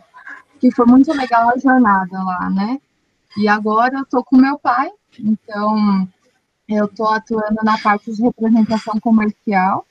que 0.60 0.72
foi 0.72 0.86
muito 0.86 1.12
legal 1.14 1.50
a 1.50 1.58
jornada 1.58 2.22
lá, 2.24 2.50
né? 2.50 2.80
E 3.38 3.48
agora 3.48 4.00
eu 4.00 4.06
tô 4.06 4.24
com 4.24 4.38
meu 4.38 4.60
pai, 4.60 4.92
então 5.20 6.08
eu 6.68 6.88
tô 6.88 7.08
atuando 7.08 7.58
na 7.64 7.78
parte 7.78 8.14
de 8.14 8.22
representação 8.22 9.00
comercial, 9.00 9.86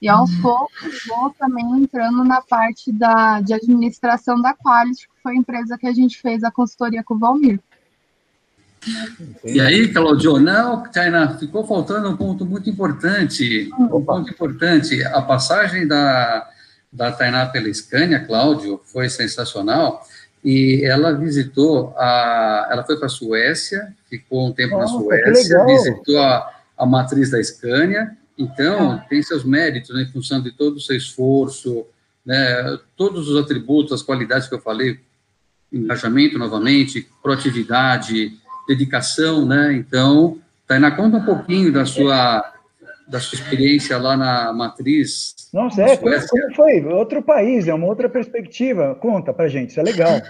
e 0.00 0.08
aos 0.08 0.34
poucos 0.36 1.04
vou 1.06 1.30
também 1.38 1.64
entrando 1.78 2.22
na 2.22 2.40
parte 2.42 2.92
da, 2.92 3.40
de 3.40 3.54
administração 3.54 4.40
da 4.40 4.54
Quality, 4.54 5.08
que 5.08 5.22
foi 5.22 5.32
a 5.32 5.36
empresa 5.36 5.78
que 5.78 5.86
a 5.86 5.92
gente 5.92 6.20
fez 6.20 6.44
a 6.44 6.50
consultoria 6.50 7.02
com 7.02 7.14
o 7.14 7.18
Valmir. 7.18 7.60
E 9.44 9.60
aí, 9.60 9.92
Claudio, 9.92 10.38
não, 10.38 10.82
Taina, 10.84 11.36
ficou 11.38 11.66
faltando 11.66 12.08
um 12.08 12.16
ponto 12.16 12.44
muito 12.44 12.70
importante, 12.70 13.68
um 13.78 14.04
ponto 14.04 14.30
importante, 14.30 15.02
a 15.04 15.22
passagem 15.22 15.88
da, 15.88 16.48
da 16.92 17.10
Tainá 17.10 17.46
pela 17.46 17.72
Scania, 17.72 18.24
Cláudio, 18.24 18.80
foi 18.84 19.08
sensacional, 19.08 20.06
e 20.44 20.84
ela 20.84 21.12
visitou, 21.12 21.94
a, 21.96 22.68
ela 22.70 22.84
foi 22.84 22.96
para 22.96 23.06
a 23.06 23.10
Suécia, 23.10 23.92
ficou 24.08 24.46
um 24.46 24.52
tempo 24.52 24.78
Nossa, 24.78 24.94
na 24.94 25.00
Suécia, 25.00 25.64
visitou 25.64 26.20
a, 26.20 26.54
a 26.78 26.86
matriz 26.86 27.30
da 27.30 27.42
Scania, 27.42 28.16
então 28.38 28.92
ah. 28.92 28.98
tem 29.08 29.22
seus 29.22 29.44
méritos 29.44 29.94
né, 29.94 30.02
em 30.02 30.12
função 30.12 30.42
de 30.42 30.50
todo 30.50 30.76
o 30.76 30.80
seu 30.80 30.96
esforço, 30.96 31.86
né, 32.24 32.78
todos 32.96 33.28
os 33.28 33.42
atributos, 33.42 33.92
as 33.92 34.02
qualidades 34.02 34.48
que 34.48 34.54
eu 34.54 34.60
falei, 34.60 35.00
engajamento 35.72 36.38
novamente, 36.38 37.08
proatividade, 37.22 38.32
dedicação, 38.66 39.46
né? 39.46 39.74
Então, 39.74 40.38
Tainá, 40.66 40.90
conta 40.90 41.18
um 41.18 41.24
pouquinho 41.24 41.72
da 41.72 41.84
sua 41.84 42.52
da 43.06 43.20
sua 43.20 43.38
experiência 43.38 43.96
lá 43.98 44.16
na 44.16 44.52
matriz. 44.52 45.48
Nossa, 45.54 45.80
é, 45.82 45.96
como, 45.96 46.12
como, 46.28 46.54
foi? 46.56 46.84
Outro 46.86 47.22
país, 47.22 47.68
é 47.68 47.74
uma 47.74 47.86
outra 47.86 48.08
perspectiva. 48.08 48.96
Conta 48.96 49.32
pra 49.32 49.46
gente, 49.46 49.70
isso 49.70 49.78
é 49.78 49.84
legal. 49.84 50.20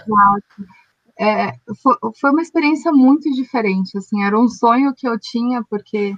É, 1.19 1.53
foi, 1.81 1.95
foi 2.19 2.29
uma 2.29 2.43
experiência 2.43 2.91
muito 2.91 3.31
diferente, 3.33 3.97
assim, 3.97 4.23
era 4.23 4.39
um 4.39 4.47
sonho 4.47 4.93
que 4.95 5.07
eu 5.07 5.17
tinha, 5.19 5.63
porque 5.67 6.13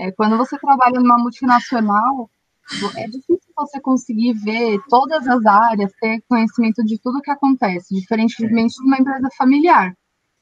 é, 0.00 0.10
quando 0.12 0.36
você 0.38 0.58
trabalha 0.58 0.98
numa 0.98 1.18
multinacional, 1.18 2.30
é 2.96 3.06
difícil 3.06 3.52
você 3.54 3.80
conseguir 3.80 4.32
ver 4.32 4.80
todas 4.88 5.26
as 5.26 5.44
áreas, 5.44 5.92
ter 6.00 6.22
conhecimento 6.26 6.82
de 6.84 6.98
tudo 6.98 7.20
que 7.20 7.30
acontece, 7.30 7.94
diferentemente 7.94 8.76
de 8.76 8.86
uma 8.86 8.96
empresa 8.96 9.28
familiar. 9.36 9.94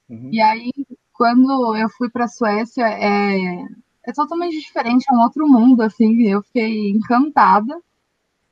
Uhum. 0.09 0.29
E 0.31 0.41
aí, 0.41 0.71
quando 1.13 1.75
eu 1.75 1.89
fui 1.91 2.09
para 2.09 2.27
a 2.27 2.29
Suécia, 2.29 2.87
é, 2.87 3.65
é 4.07 4.13
totalmente 4.13 4.61
diferente, 4.61 5.07
é 5.11 5.15
um 5.15 5.23
outro 5.23 5.49
mundo, 5.49 5.83
assim, 5.83 6.23
eu 6.23 6.43
fiquei 6.43 6.91
encantada, 6.91 7.81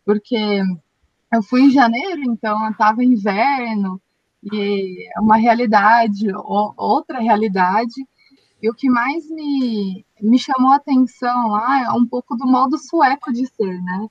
porque 0.04 0.60
eu 1.32 1.42
fui 1.42 1.62
em 1.62 1.70
janeiro, 1.70 2.22
então 2.24 2.70
estava 2.70 3.04
inverno, 3.04 4.00
e 4.42 5.08
é 5.16 5.20
uma 5.20 5.36
realidade, 5.36 6.26
outra 6.34 7.20
realidade, 7.20 8.06
e 8.62 8.70
o 8.70 8.74
que 8.74 8.88
mais 8.88 9.28
me, 9.30 10.05
me 10.20 10.38
chamou 10.38 10.72
a 10.72 10.76
atenção 10.76 11.48
lá 11.48 11.84
é 11.84 11.90
um 11.90 12.06
pouco 12.06 12.36
do 12.36 12.46
modo 12.46 12.78
sueco 12.78 13.32
de 13.32 13.46
ser, 13.46 13.80
né? 13.82 14.08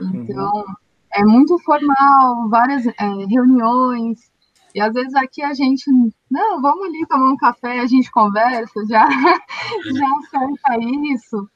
Então, 0.00 0.52
uhum. 0.52 0.74
é 1.12 1.24
muito 1.24 1.58
formal, 1.60 2.48
várias 2.48 2.86
é, 2.86 2.92
reuniões, 3.28 4.32
e 4.74 4.80
às 4.80 4.92
vezes 4.92 5.14
aqui 5.14 5.42
a 5.42 5.52
gente, 5.52 5.84
não, 6.30 6.60
vamos 6.62 6.86
ali 6.86 7.06
tomar 7.06 7.30
um 7.30 7.36
café, 7.36 7.80
a 7.80 7.86
gente 7.86 8.10
conversa, 8.10 8.84
já, 8.88 9.06
já 9.08 10.16
acerta 10.18 10.78
isso. 11.04 11.48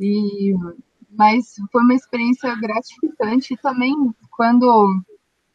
E, 0.00 0.52
mas 1.16 1.54
foi 1.70 1.82
uma 1.82 1.94
experiência 1.94 2.54
gratificante 2.56 3.54
e 3.54 3.56
também 3.56 3.94
quando 4.32 5.00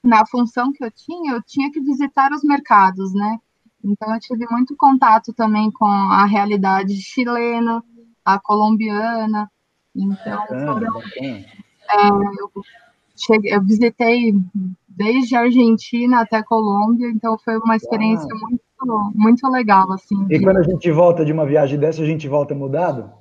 na 0.03 0.25
função 0.25 0.71
que 0.71 0.83
eu 0.83 0.91
tinha, 0.91 1.33
eu 1.33 1.43
tinha 1.43 1.71
que 1.71 1.81
visitar 1.81 2.31
os 2.31 2.43
mercados, 2.43 3.13
né? 3.13 3.37
Então 3.83 4.13
eu 4.13 4.19
tive 4.19 4.45
muito 4.49 4.75
contato 4.75 5.33
também 5.33 5.71
com 5.71 5.85
a 5.85 6.25
realidade 6.25 6.93
chilena, 6.95 7.83
a 8.23 8.39
colombiana. 8.39 9.49
Então, 9.95 10.47
foram, 10.47 11.01
é, 11.91 12.07
eu, 12.07 12.51
cheguei, 13.15 13.53
eu 13.53 13.61
visitei 13.61 14.33
desde 14.87 15.35
a 15.35 15.41
Argentina 15.41 16.21
até 16.21 16.37
a 16.37 16.43
Colômbia, 16.43 17.09
então 17.09 17.37
foi 17.39 17.57
uma 17.57 17.75
experiência 17.75 18.27
ah. 18.31 18.47
muito, 18.47 19.11
muito 19.15 19.47
legal, 19.49 19.91
assim. 19.91 20.23
E 20.29 20.39
de... 20.39 20.43
quando 20.43 20.57
a 20.57 20.63
gente 20.63 20.89
volta 20.91 21.25
de 21.25 21.31
uma 21.31 21.45
viagem 21.45 21.77
dessa, 21.77 22.01
a 22.01 22.05
gente 22.05 22.27
volta 22.27 22.55
mudado? 22.55 23.11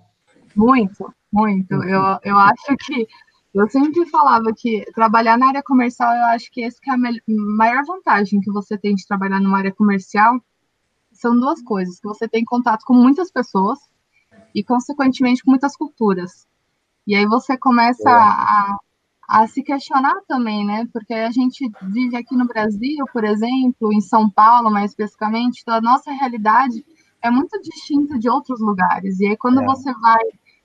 Muito, 0.55 1.13
muito. 1.33 1.75
Uhum. 1.75 1.85
Eu, 1.85 2.19
eu 2.23 2.39
acho 2.39 2.77
que 2.87 3.07
eu 3.53 3.69
sempre 3.69 4.07
falava 4.07 4.53
que 4.57 4.85
trabalhar 4.95 5.37
na 5.37 5.49
área 5.49 5.63
comercial, 5.63 6.15
eu 6.15 6.25
acho 6.27 6.51
que 6.53 6.63
essa 6.63 6.79
que 6.81 6.91
é 6.91 6.95
a 6.95 6.99
maior 7.27 7.85
vantagem 7.85 8.41
que 8.41 8.51
você 8.53 8.79
tem 8.79 8.95
de 8.95 9.07
trabalhar 9.07 9.41
numa 9.41 9.59
área 9.59 9.73
comercial 9.73 10.41
são 11.21 11.39
duas 11.39 11.63
coisas, 11.63 12.01
que 12.01 12.09
você 12.09 12.27
tem 12.27 12.45
contato 12.45 12.85
com 12.85 12.95
muitas 12.95 13.31
pessoas 13.31 13.79
e, 14.55 14.65
consequentemente, 14.65 15.45
com 15.45 15.51
muitas 15.51 15.77
culturas. 15.77 16.47
E 17.07 17.15
aí 17.15 17.27
você 17.27 17.59
começa 17.59 18.09
é. 18.09 18.13
a, 18.13 18.79
a 19.29 19.47
se 19.47 19.63
questionar 19.63 20.21
também, 20.27 20.65
né? 20.67 20.89
Porque 20.93 21.13
a 21.13 21.31
gente 21.31 21.71
vive 21.83 22.17
aqui 22.17 22.35
no 22.35 22.47
Brasil, 22.47 23.05
por 23.13 23.25
exemplo, 23.25 23.93
em 23.93 24.01
São 24.01 24.31
Paulo, 24.31 24.71
mais 24.71 24.93
especificamente, 24.93 25.61
então 25.61 25.75
a 25.75 25.81
nossa 25.81 26.11
realidade 26.11 26.85
é 27.23 27.31
muito 27.31 27.61
distinta 27.61 28.19
de 28.19 28.29
outros 28.29 28.61
lugares. 28.61 29.21
E 29.21 29.27
aí, 29.27 29.37
quando 29.37 29.61
é. 29.61 29.65
você 29.65 29.93
vai 29.95 30.23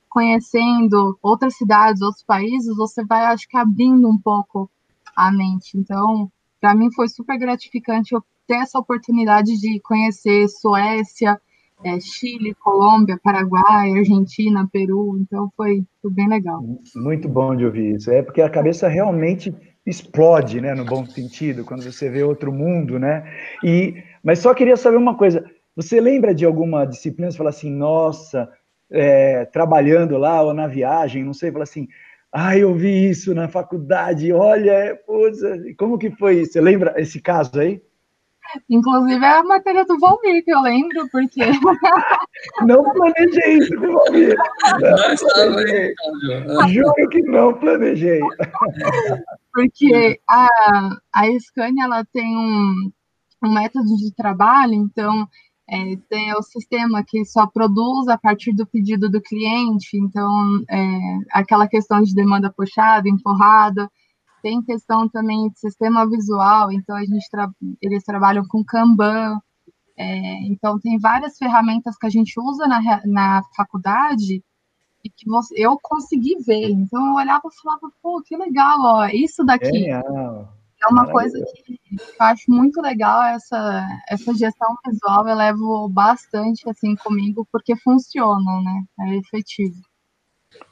conhecendo 0.08 1.18
outras 1.20 1.54
cidades, 1.56 2.00
outros 2.00 2.24
países, 2.24 2.74
você 2.74 3.04
vai, 3.04 3.26
acho 3.26 3.46
que, 3.46 3.58
abrindo 3.58 4.08
um 4.08 4.18
pouco 4.18 4.70
a 5.14 5.30
mente. 5.30 5.76
Então, 5.76 6.32
para 6.58 6.74
mim 6.74 6.90
foi 6.92 7.08
super 7.08 7.38
gratificante 7.38 8.14
eu 8.14 8.24
ter 8.46 8.56
essa 8.56 8.78
oportunidade 8.78 9.58
de 9.58 9.80
conhecer 9.80 10.48
Suécia, 10.48 11.40
é, 11.84 12.00
Chile, 12.00 12.54
Colômbia, 12.54 13.18
Paraguai, 13.22 13.92
Argentina, 13.98 14.68
Peru, 14.72 15.18
então 15.20 15.50
foi, 15.56 15.84
foi, 16.00 16.10
bem 16.10 16.28
legal. 16.28 16.62
Muito 16.94 17.28
bom 17.28 17.54
de 17.54 17.64
ouvir 17.64 17.96
isso. 17.96 18.10
É 18.10 18.22
porque 18.22 18.40
a 18.40 18.50
cabeça 18.50 18.88
realmente 18.88 19.54
explode, 19.84 20.60
né, 20.60 20.74
no 20.74 20.84
bom 20.84 21.04
sentido, 21.06 21.64
quando 21.64 21.82
você 21.82 22.08
vê 22.08 22.22
outro 22.22 22.52
mundo, 22.52 22.98
né? 22.98 23.24
E, 23.62 24.02
mas 24.22 24.38
só 24.38 24.54
queria 24.54 24.76
saber 24.76 24.96
uma 24.96 25.16
coisa. 25.16 25.44
Você 25.76 26.00
lembra 26.00 26.34
de 26.34 26.44
alguma 26.44 26.84
disciplina? 26.84 27.30
Você 27.30 27.36
fala 27.36 27.50
assim, 27.50 27.70
nossa, 27.70 28.48
é, 28.90 29.44
trabalhando 29.44 30.16
lá 30.16 30.42
ou 30.42 30.54
na 30.54 30.66
viagem, 30.66 31.24
não 31.24 31.34
sei, 31.34 31.52
fala 31.52 31.64
assim, 31.64 31.86
ah, 32.32 32.56
eu 32.56 32.74
vi 32.74 33.08
isso 33.08 33.34
na 33.34 33.48
faculdade, 33.48 34.32
olha, 34.32 34.98
putz, 35.06 35.40
como 35.78 35.98
que 35.98 36.10
foi 36.10 36.40
isso? 36.40 36.52
Você 36.52 36.60
lembra 36.60 36.94
esse 36.96 37.20
caso 37.20 37.58
aí? 37.58 37.80
Inclusive 38.68 39.24
é 39.24 39.38
a 39.38 39.44
matéria 39.44 39.84
do 39.84 39.98
Valmir, 39.98 40.44
que 40.44 40.52
eu 40.52 40.60
lembro, 40.60 41.08
porque. 41.10 41.40
Não 42.66 42.82
planejei 42.82 43.58
isso 43.58 43.74
com 43.76 43.86
o 43.86 43.92
Valmir. 43.92 44.36
Não. 46.46 46.68
Juro 46.68 47.08
que 47.10 47.22
não 47.22 47.54
planejei. 47.54 48.20
Porque 49.52 50.20
a, 50.28 50.46
a 51.12 51.26
Scania 51.40 51.84
ela 51.84 52.04
tem 52.12 52.36
um, 52.36 52.90
um 53.44 53.54
método 53.54 53.96
de 53.96 54.14
trabalho, 54.14 54.74
então 54.74 55.26
é, 55.68 55.96
tem 56.08 56.34
o 56.34 56.42
sistema 56.42 57.02
que 57.06 57.24
só 57.24 57.46
produz 57.46 58.08
a 58.08 58.18
partir 58.18 58.52
do 58.52 58.66
pedido 58.66 59.10
do 59.10 59.20
cliente, 59.20 59.96
então 59.96 60.62
é, 60.70 60.98
aquela 61.32 61.66
questão 61.66 62.02
de 62.02 62.14
demanda 62.14 62.52
puxada, 62.54 63.08
empurrada 63.08 63.90
tem 64.46 64.62
questão 64.62 65.08
também 65.08 65.48
de 65.48 65.58
sistema 65.58 66.08
visual, 66.08 66.70
então 66.70 66.94
a 66.94 67.00
gente 67.00 67.28
tra 67.28 67.50
eles 67.82 68.04
trabalham 68.04 68.46
com 68.46 68.64
Kanban, 68.64 69.40
é, 69.98 70.46
então 70.46 70.78
tem 70.78 71.00
várias 71.00 71.36
ferramentas 71.36 71.96
que 71.98 72.06
a 72.06 72.10
gente 72.10 72.38
usa 72.38 72.68
na, 72.68 72.80
na 73.06 73.42
faculdade 73.56 74.44
e 75.02 75.10
que 75.10 75.28
você, 75.28 75.52
eu 75.58 75.76
consegui 75.82 76.36
ver. 76.46 76.70
Então 76.70 77.04
eu 77.08 77.14
olhava 77.14 77.42
e 77.44 77.60
falava, 77.60 77.90
pô, 78.00 78.22
que 78.24 78.36
legal, 78.36 78.78
ó, 78.82 79.06
isso 79.06 79.42
daqui. 79.44 79.90
É, 79.90 79.98
é 79.98 80.86
uma 80.92 81.10
coisa 81.10 81.44
que 81.64 81.76
eu 81.98 82.26
acho 82.26 82.44
muito 82.46 82.80
legal 82.80 83.24
essa, 83.24 83.84
essa 84.08 84.32
gestão 84.32 84.76
visual, 84.86 85.26
eu 85.26 85.34
levo 85.34 85.88
bastante 85.88 86.70
assim 86.70 86.94
comigo, 86.94 87.44
porque 87.50 87.74
funciona, 87.74 88.60
né? 88.62 88.84
É 89.00 89.16
efetivo. 89.16 89.74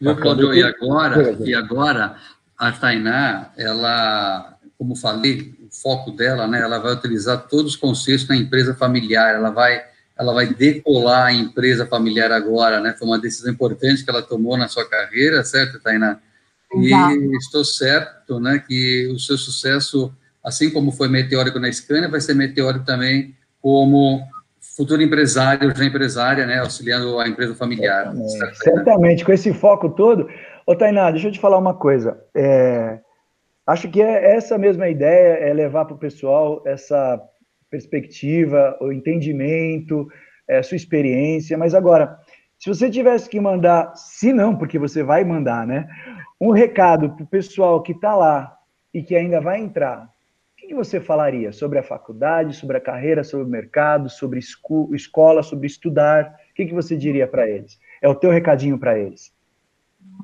Viu, 0.00 0.16
Claudio, 0.16 0.54
e 0.54 0.62
agora, 0.62 1.32
e 1.44 1.54
agora 1.56 2.16
a 2.58 2.72
Tainá, 2.72 3.52
ela, 3.56 4.56
como 4.78 4.96
falei, 4.96 5.54
o 5.60 5.68
foco 5.70 6.10
dela, 6.12 6.46
né, 6.46 6.60
ela 6.60 6.78
vai 6.78 6.92
utilizar 6.92 7.46
todos 7.48 7.72
os 7.72 7.76
conceitos 7.76 8.26
da 8.26 8.36
empresa 8.36 8.74
familiar, 8.74 9.34
ela 9.34 9.50
vai 9.50 9.82
ela 10.16 10.32
vai 10.32 10.46
decolar 10.46 11.26
a 11.26 11.32
empresa 11.32 11.86
familiar 11.86 12.30
agora, 12.30 12.80
né? 12.80 12.94
Foi 12.96 13.06
uma 13.08 13.18
decisão 13.18 13.52
importante 13.52 14.04
que 14.04 14.08
ela 14.08 14.22
tomou 14.22 14.56
na 14.56 14.68
sua 14.68 14.88
carreira, 14.88 15.42
certo, 15.42 15.80
Tainá? 15.80 16.18
E 16.72 16.86
Exato. 16.86 17.36
estou 17.36 17.64
certo, 17.64 18.40
né, 18.40 18.62
que 18.64 19.08
o 19.12 19.18
seu 19.18 19.36
sucesso, 19.36 20.12
assim 20.42 20.70
como 20.70 20.92
foi 20.92 21.08
meteórico 21.08 21.58
na 21.58 21.70
Scania, 21.72 22.08
vai 22.08 22.20
ser 22.20 22.34
meteórico 22.34 22.84
também 22.84 23.34
como 23.60 24.22
futuro 24.76 25.02
empresário, 25.02 25.72
já 25.76 25.84
empresária, 25.84 26.46
né, 26.46 26.58
auxiliando 26.58 27.18
a 27.18 27.28
empresa 27.28 27.54
familiar. 27.54 28.12
Certamente, 28.12 28.58
certamente 28.58 29.24
com 29.24 29.32
esse 29.32 29.52
foco 29.52 29.88
todo. 29.90 30.28
Ô, 30.66 30.74
Tainá, 30.74 31.11
deixa 31.11 31.29
eu 31.29 31.33
te 31.33 31.38
falar 31.38 31.59
uma 31.59 31.74
coisa. 31.74 32.24
É, 32.35 32.98
acho 33.66 33.90
que 33.90 34.00
é 34.00 34.35
essa 34.35 34.57
mesma 34.57 34.88
ideia, 34.88 35.35
é 35.35 35.53
levar 35.53 35.85
para 35.85 35.94
o 35.94 35.98
pessoal 35.98 36.62
essa 36.64 37.20
perspectiva, 37.68 38.74
o 38.81 38.90
entendimento, 38.90 40.09
é, 40.48 40.62
sua 40.62 40.77
experiência. 40.77 41.59
Mas 41.59 41.74
agora, 41.74 42.18
se 42.59 42.70
você 42.70 42.88
tivesse 42.88 43.29
que 43.29 43.38
mandar, 43.38 43.94
se 43.94 44.33
não, 44.33 44.57
porque 44.57 44.79
você 44.79 45.03
vai 45.03 45.22
mandar, 45.22 45.66
né? 45.66 45.87
Um 46.40 46.50
recado 46.50 47.14
para 47.14 47.24
o 47.24 47.29
pessoal 47.29 47.83
que 47.83 47.92
está 47.92 48.14
lá 48.14 48.57
e 48.92 49.03
que 49.03 49.14
ainda 49.14 49.42
vai 49.42 49.61
entrar, 49.61 50.09
o 50.53 50.66
que 50.66 50.74
você 50.74 50.98
falaria 50.98 51.53
sobre 51.53 51.79
a 51.79 51.83
faculdade, 51.83 52.57
sobre 52.57 52.79
a 52.79 52.81
carreira, 52.81 53.22
sobre 53.22 53.44
o 53.44 53.50
mercado, 53.50 54.09
sobre 54.09 54.38
escola, 54.38 55.42
sobre 55.42 55.66
estudar? 55.66 56.35
O 56.53 56.55
que 56.55 56.72
você 56.72 56.96
diria 56.96 57.27
para 57.27 57.46
eles? 57.46 57.79
É 58.00 58.09
o 58.09 58.14
teu 58.14 58.31
recadinho 58.31 58.79
para 58.79 58.98
eles. 58.98 59.33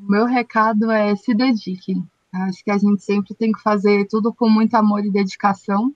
Meu 0.08 0.26
recado 0.26 0.90
é 0.90 1.14
se 1.16 1.34
dedique. 1.34 2.02
Acho 2.32 2.64
que 2.64 2.70
a 2.70 2.78
gente 2.78 3.02
sempre 3.02 3.34
tem 3.34 3.52
que 3.52 3.62
fazer 3.62 4.06
tudo 4.08 4.32
com 4.32 4.48
muito 4.48 4.74
amor 4.74 5.04
e 5.04 5.10
dedicação. 5.10 5.94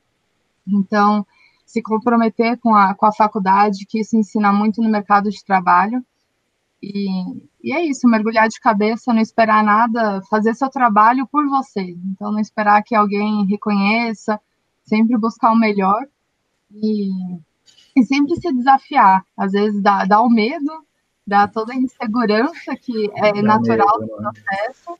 Então, 0.67 1.27
se 1.65 1.83
comprometer 1.83 2.59
com 2.59 2.75
a, 2.75 2.95
com 2.95 3.07
a 3.07 3.13
faculdade, 3.13 3.87
que 3.87 4.01
isso 4.01 4.17
ensina 4.17 4.53
muito 4.53 4.83
no 4.83 4.91
mercado 4.91 5.31
de 5.31 5.45
trabalho. 5.45 6.05
E, 6.83 7.09
e 7.63 7.73
é 7.73 7.85
isso, 7.87 8.09
mergulhar 8.09 8.49
de 8.49 8.61
cabeça, 8.61 9.13
não 9.13 9.21
esperar 9.21 9.65
nada, 9.65 10.21
fazer 10.29 10.55
seu 10.55 10.69
trabalho 10.69 11.27
por 11.27 11.49
você. 11.49 11.97
Então, 12.07 12.33
não 12.33 12.41
esperar 12.41 12.83
que 12.83 12.95
alguém 12.95 13.47
reconheça, 13.47 14.41
sempre 14.85 15.17
buscar 15.17 15.53
o 15.53 15.57
melhor 15.57 16.07
e, 16.71 17.11
e 17.97 18.05
sempre 18.05 18.37
se 18.37 18.53
desafiar. 18.53 19.25
Às 19.37 19.53
vezes 19.53 19.83
dá, 19.83 20.05
dá 20.05 20.21
o 20.21 20.29
medo, 20.29 20.85
dá 21.27 21.49
toda 21.49 21.73
a 21.73 21.77
insegurança 21.77 22.77
que 22.77 23.11
é 23.15 23.43
natural 23.43 24.01
do 24.01 24.21
né? 24.21 24.31
processo, 24.33 24.99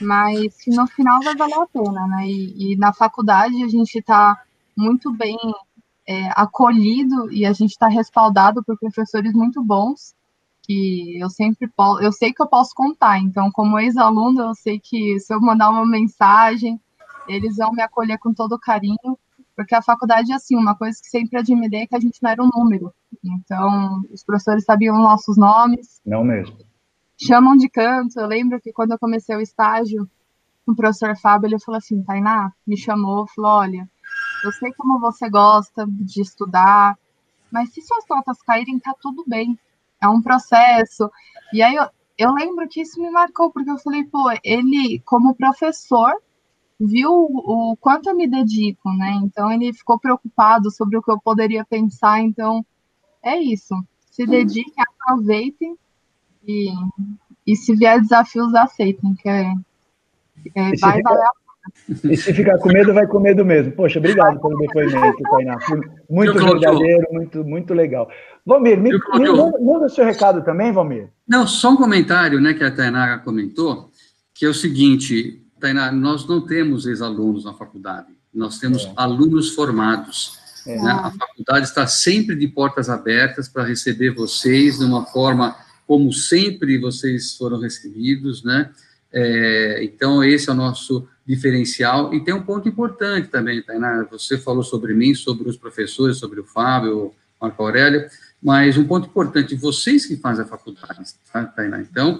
mas 0.00 0.56
que 0.56 0.70
no 0.70 0.86
final 0.86 1.20
vai 1.22 1.34
valer 1.36 1.54
a 1.54 1.66
pena, 1.66 2.06
né? 2.06 2.26
E, 2.26 2.72
e 2.72 2.76
na 2.76 2.92
faculdade 2.92 3.62
a 3.62 3.68
gente 3.68 3.98
está 3.98 4.42
muito 4.76 5.12
bem 5.12 5.36
é, 6.06 6.28
acolhido 6.34 7.30
e 7.32 7.46
a 7.46 7.52
gente 7.52 7.70
está 7.70 7.88
respaldado 7.88 8.62
por 8.62 8.78
professores 8.78 9.32
muito 9.32 9.62
bons 9.62 10.14
que 10.62 11.18
eu 11.18 11.28
sempre 11.28 11.68
posso, 11.68 12.02
eu 12.02 12.10
sei 12.10 12.32
que 12.32 12.42
eu 12.42 12.46
posso 12.46 12.74
contar. 12.74 13.18
Então, 13.18 13.50
como 13.50 13.78
ex-aluno, 13.78 14.40
eu 14.40 14.54
sei 14.54 14.80
que 14.80 15.20
se 15.20 15.32
eu 15.32 15.40
mandar 15.40 15.70
uma 15.70 15.86
mensagem, 15.86 16.80
eles 17.28 17.56
vão 17.56 17.72
me 17.72 17.82
acolher 17.82 18.18
com 18.18 18.32
todo 18.32 18.58
carinho, 18.58 19.18
porque 19.56 19.74
a 19.74 19.82
faculdade 19.82 20.32
é 20.32 20.34
assim, 20.34 20.56
uma 20.56 20.74
coisa 20.74 20.98
que 21.00 21.08
sempre 21.08 21.38
admirei 21.38 21.82
é 21.82 21.86
que 21.86 21.96
a 21.96 22.00
gente 22.00 22.22
não 22.22 22.30
era 22.30 22.42
um 22.42 22.50
número. 22.52 22.92
Então, 23.22 24.02
os 24.10 24.24
professores 24.24 24.64
sabiam 24.64 24.96
nossos 24.96 25.36
nomes. 25.36 26.00
Não 26.04 26.24
mesmo. 26.24 26.56
Chamam 27.16 27.56
de 27.56 27.68
canto. 27.68 28.18
Eu 28.18 28.26
lembro 28.26 28.60
que 28.60 28.72
quando 28.72 28.92
eu 28.92 28.98
comecei 28.98 29.36
o 29.36 29.40
estágio, 29.40 30.08
o 30.66 30.74
professor 30.74 31.16
Fábio 31.16 31.48
ele 31.48 31.60
falou 31.60 31.78
assim: 31.78 32.02
Tainá, 32.02 32.52
me 32.66 32.76
chamou, 32.76 33.26
falou: 33.28 33.50
olha, 33.52 33.88
eu 34.44 34.52
sei 34.52 34.72
como 34.72 34.98
você 34.98 35.30
gosta 35.30 35.86
de 35.88 36.20
estudar, 36.20 36.98
mas 37.50 37.70
se 37.72 37.80
suas 37.80 38.04
notas 38.08 38.42
caírem, 38.42 38.78
tá 38.78 38.94
tudo 39.00 39.24
bem. 39.26 39.58
É 40.02 40.08
um 40.08 40.20
processo. 40.20 41.10
E 41.52 41.62
aí 41.62 41.76
eu, 41.76 41.86
eu 42.18 42.32
lembro 42.32 42.68
que 42.68 42.80
isso 42.80 43.00
me 43.00 43.10
marcou, 43.10 43.50
porque 43.52 43.70
eu 43.70 43.78
falei, 43.78 44.04
pô, 44.04 44.30
ele, 44.42 45.00
como 45.04 45.34
professor, 45.34 46.12
viu 46.78 47.10
o, 47.10 47.72
o 47.72 47.76
quanto 47.76 48.08
eu 48.08 48.16
me 48.16 48.26
dedico, 48.26 48.90
né? 48.92 49.20
Então 49.22 49.50
ele 49.50 49.72
ficou 49.72 49.98
preocupado 49.98 50.70
sobre 50.70 50.96
o 50.96 51.02
que 51.02 51.10
eu 51.10 51.20
poderia 51.20 51.64
pensar. 51.64 52.20
Então, 52.20 52.64
é 53.22 53.38
isso. 53.38 53.74
Se 54.10 54.26
dediquem, 54.26 54.84
aproveitem 55.00 55.76
e, 56.46 56.68
e 57.46 57.56
se 57.56 57.74
vier 57.74 58.00
desafios, 58.00 58.54
aceitem, 58.54 59.14
que 59.14 59.28
é, 59.28 59.52
é 60.54 60.76
vai 60.76 61.02
valer 61.02 61.24
a 61.24 61.44
e 62.04 62.16
se 62.16 62.32
ficar 62.32 62.58
com 62.58 62.68
medo, 62.68 62.92
vai 62.92 63.06
com 63.06 63.18
medo 63.18 63.44
mesmo. 63.44 63.72
Poxa, 63.72 63.98
obrigado 63.98 64.40
pelo 64.40 64.58
depoimento, 64.58 65.22
Tainá. 65.22 65.58
Muito 66.08 66.34
verdadeiro, 66.34 67.06
muito, 67.10 67.44
muito 67.44 67.74
legal. 67.74 68.08
Valmir, 68.44 68.78
me, 68.78 68.90
me 68.90 69.32
manda, 69.32 69.86
o 69.86 69.88
seu 69.88 70.04
recado 70.04 70.44
também, 70.44 70.72
Valmir. 70.72 71.08
Não, 71.26 71.46
só 71.46 71.70
um 71.70 71.76
comentário 71.76 72.40
né, 72.40 72.52
que 72.52 72.62
a 72.62 72.70
Tainá 72.70 73.18
comentou, 73.18 73.90
que 74.34 74.44
é 74.44 74.48
o 74.48 74.54
seguinte, 74.54 75.42
Tainá, 75.64 75.90
nós 75.90 76.26
não 76.26 76.42
temos 76.42 76.84
ex-alunos 76.84 77.46
na 77.46 77.54
faculdade, 77.54 78.08
nós 78.34 78.58
temos 78.58 78.84
é. 78.84 78.92
alunos 78.96 79.54
formados. 79.54 80.38
É. 80.66 80.76
Né? 80.76 80.90
A 80.90 81.10
faculdade 81.10 81.66
está 81.66 81.86
sempre 81.86 82.36
de 82.36 82.46
portas 82.48 82.90
abertas 82.90 83.48
para 83.48 83.64
receber 83.64 84.10
vocês 84.10 84.78
de 84.78 84.84
uma 84.84 85.06
forma 85.06 85.56
como 85.86 86.12
sempre 86.12 86.78
vocês 86.78 87.34
foram 87.34 87.58
recebidos, 87.58 88.42
né? 88.42 88.70
É, 89.10 89.84
então, 89.84 90.22
esse 90.22 90.50
é 90.50 90.52
o 90.52 90.56
nosso 90.56 91.08
diferencial. 91.26 92.12
E 92.12 92.22
tem 92.22 92.34
um 92.34 92.42
ponto 92.42 92.68
importante 92.68 93.28
também, 93.28 93.62
Tainá, 93.62 94.06
você 94.10 94.36
falou 94.36 94.62
sobre 94.62 94.92
mim, 94.92 95.14
sobre 95.14 95.48
os 95.48 95.56
professores, 95.56 96.18
sobre 96.18 96.40
o 96.40 96.44
Fábio, 96.44 97.12
Marco 97.40 97.62
Aurélio, 97.62 98.06
mas 98.42 98.76
um 98.76 98.84
ponto 98.84 99.08
importante, 99.08 99.54
vocês 99.54 100.04
que 100.04 100.16
fazem 100.16 100.44
a 100.44 100.48
faculdade, 100.48 101.04
tá, 101.32 101.44
Tainá? 101.44 101.80
Então, 101.80 102.18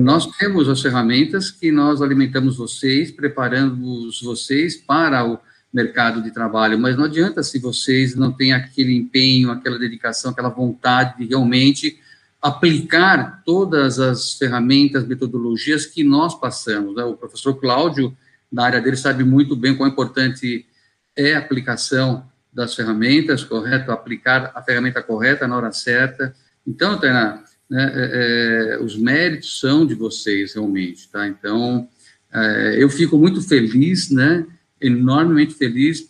nós 0.00 0.26
temos 0.38 0.70
as 0.70 0.80
ferramentas 0.80 1.50
que 1.50 1.70
nós 1.70 2.00
alimentamos 2.00 2.56
vocês, 2.56 3.10
preparamos 3.10 4.22
vocês 4.22 4.74
para 4.76 5.26
o 5.26 5.38
mercado 5.70 6.22
de 6.22 6.30
trabalho, 6.30 6.78
mas 6.78 6.96
não 6.96 7.04
adianta 7.04 7.42
se 7.42 7.58
vocês 7.58 8.14
não 8.14 8.32
têm 8.32 8.54
aquele 8.54 8.94
empenho, 8.94 9.50
aquela 9.50 9.78
dedicação, 9.78 10.30
aquela 10.30 10.48
vontade 10.48 11.18
de 11.18 11.26
realmente 11.26 11.98
aplicar 12.40 13.42
todas 13.44 13.98
as 13.98 14.34
ferramentas, 14.34 15.06
metodologias 15.06 15.84
que 15.84 16.02
nós 16.02 16.34
passamos. 16.34 16.96
Né? 16.96 17.04
O 17.04 17.14
professor 17.14 17.54
Cláudio 17.54 18.16
da 18.50 18.64
área 18.64 18.80
dele 18.80 18.96
sabe 18.96 19.24
muito 19.24 19.54
bem 19.54 19.76
quão 19.76 19.88
importante 19.88 20.66
é 21.14 21.34
a 21.34 21.38
aplicação 21.38 22.26
das 22.50 22.74
ferramentas, 22.74 23.44
correto? 23.44 23.92
Aplicar 23.92 24.52
a 24.54 24.62
ferramenta 24.62 25.02
correta 25.02 25.46
na 25.46 25.56
hora 25.56 25.72
certa. 25.72 26.34
Então, 26.66 26.98
Tainá, 26.98 27.42
né, 27.72 27.90
é, 27.94 28.74
é, 28.74 28.82
os 28.82 28.98
méritos 28.98 29.58
são 29.58 29.86
de 29.86 29.94
vocês, 29.94 30.52
realmente, 30.52 31.08
tá? 31.08 31.26
Então, 31.26 31.88
é, 32.30 32.76
eu 32.78 32.90
fico 32.90 33.16
muito 33.16 33.40
feliz, 33.40 34.10
né, 34.10 34.46
enormemente 34.78 35.54
feliz 35.54 36.06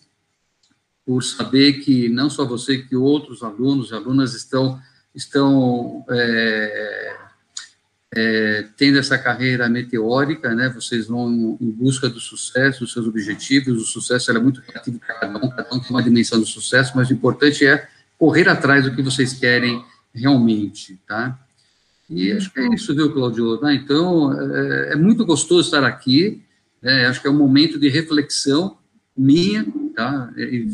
por 1.06 1.22
saber 1.22 1.74
que 1.74 2.08
não 2.08 2.28
só 2.28 2.44
você, 2.44 2.78
que 2.78 2.96
outros 2.96 3.44
alunos 3.44 3.92
e 3.92 3.94
alunas 3.94 4.34
estão, 4.34 4.76
estão 5.14 6.04
é, 6.10 7.16
é, 8.16 8.66
tendo 8.76 8.98
essa 8.98 9.16
carreira 9.16 9.68
meteórica, 9.68 10.56
né, 10.56 10.68
vocês 10.68 11.06
vão 11.06 11.56
em 11.60 11.70
busca 11.70 12.08
do 12.08 12.18
sucesso, 12.18 12.80
dos 12.80 12.92
seus 12.92 13.06
objetivos, 13.06 13.80
o 13.80 13.86
sucesso 13.86 14.32
é 14.32 14.38
muito 14.40 14.60
relativo 14.62 14.98
para 14.98 15.14
cada 15.14 15.38
um, 15.38 15.48
cada 15.48 15.74
um 15.76 15.78
tem 15.78 15.90
uma 15.90 16.02
dimensão 16.02 16.40
do 16.40 16.46
sucesso, 16.46 16.90
mas 16.96 17.08
o 17.08 17.12
importante 17.12 17.64
é 17.64 17.86
correr 18.18 18.48
atrás 18.48 18.84
do 18.84 18.96
que 18.96 19.00
vocês 19.00 19.32
querem 19.32 19.84
realmente, 20.12 20.98
tá? 21.06 21.38
E 22.14 22.30
acho 22.32 22.52
que 22.52 22.60
é 22.60 22.74
isso, 22.74 22.94
viu, 22.94 23.12
Claudio? 23.12 23.58
Ah, 23.64 23.74
então, 23.74 24.32
é, 24.38 24.92
é, 24.92 24.96
muito 24.96 25.24
gostoso 25.24 25.62
estar 25.62 25.82
aqui, 25.82 26.42
né, 26.82 27.06
acho 27.06 27.22
que 27.22 27.26
é 27.26 27.30
um 27.30 27.38
momento 27.38 27.78
de 27.78 27.88
reflexão 27.88 28.76
minha, 29.16 29.66
tá? 29.94 30.30
E, 30.36 30.68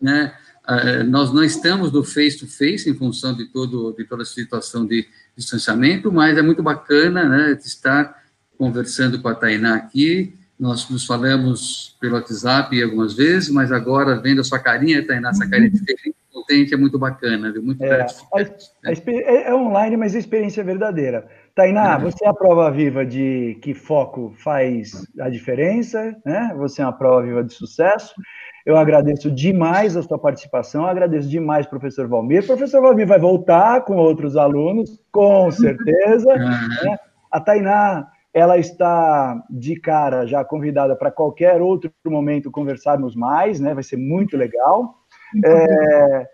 né, 0.00 0.34
é, 0.66 1.02
nós 1.04 1.32
não 1.32 1.44
estamos 1.44 1.92
do 1.92 2.02
face-to-face 2.02 2.84
-face, 2.84 2.90
em 2.90 2.94
função 2.94 3.34
de, 3.36 3.46
todo, 3.46 3.92
de 3.92 4.04
toda 4.04 4.22
a 4.22 4.26
situação 4.26 4.84
de 4.84 5.06
distanciamento, 5.36 6.10
mas 6.10 6.36
é 6.36 6.42
muito 6.42 6.62
bacana 6.62 7.28
né, 7.28 7.52
estar 7.64 8.20
conversando 8.58 9.20
com 9.20 9.28
a 9.28 9.34
Tainá 9.34 9.76
aqui. 9.76 10.34
Nós 10.60 10.90
nos 10.90 11.06
falamos 11.06 11.96
pelo 11.98 12.16
WhatsApp 12.16 12.82
algumas 12.82 13.14
vezes, 13.14 13.48
mas 13.48 13.72
agora 13.72 14.20
vendo 14.20 14.42
a 14.42 14.44
sua 14.44 14.58
carinha, 14.58 15.06
Tainá, 15.06 15.30
essa 15.30 15.48
carinha 15.48 15.70
diferente, 15.70 16.14
contente, 16.30 16.74
é 16.74 16.76
muito 16.76 16.98
bacana, 16.98 17.50
viu? 17.50 17.62
muito 17.62 17.82
é, 17.82 18.02
a, 18.02 18.06
a, 18.06 18.92
é, 18.92 19.48
é 19.48 19.54
online, 19.54 19.96
mas 19.96 20.14
a 20.14 20.18
experiência 20.18 20.60
é 20.60 20.64
verdadeira. 20.64 21.26
Tainá, 21.54 21.94
é. 21.94 21.98
você 21.98 22.24
é 22.26 22.28
a 22.28 22.34
prova 22.34 22.70
viva 22.70 23.06
de 23.06 23.58
que 23.62 23.72
foco 23.72 24.34
faz 24.36 25.06
a 25.18 25.30
diferença, 25.30 26.14
né? 26.26 26.54
Você 26.58 26.82
é 26.82 26.84
uma 26.84 26.92
prova 26.92 27.22
viva 27.22 27.42
de 27.42 27.54
sucesso. 27.54 28.14
Eu 28.64 28.76
agradeço 28.76 29.30
demais 29.30 29.96
a 29.96 30.02
sua 30.02 30.18
participação, 30.18 30.84
agradeço 30.84 31.28
demais, 31.28 31.66
professor 31.66 32.06
Valmir. 32.06 32.46
Professor 32.46 32.82
Valmir 32.82 33.06
vai 33.06 33.18
voltar 33.18 33.80
com 33.84 33.96
outros 33.96 34.36
alunos, 34.36 35.00
com 35.10 35.50
certeza. 35.52 36.34
Né? 36.36 36.98
A 37.30 37.40
Tainá, 37.40 38.06
ela 38.32 38.58
está 38.58 39.42
de 39.50 39.78
cara 39.78 40.26
já 40.26 40.44
convidada 40.44 40.94
para 40.94 41.10
qualquer 41.10 41.60
outro 41.60 41.92
momento 42.06 42.50
conversarmos 42.50 43.16
mais, 43.16 43.58
né? 43.58 43.74
Vai 43.74 43.82
ser 43.82 43.96
muito 43.96 44.36
legal. 44.36 45.00
É, 45.44 46.26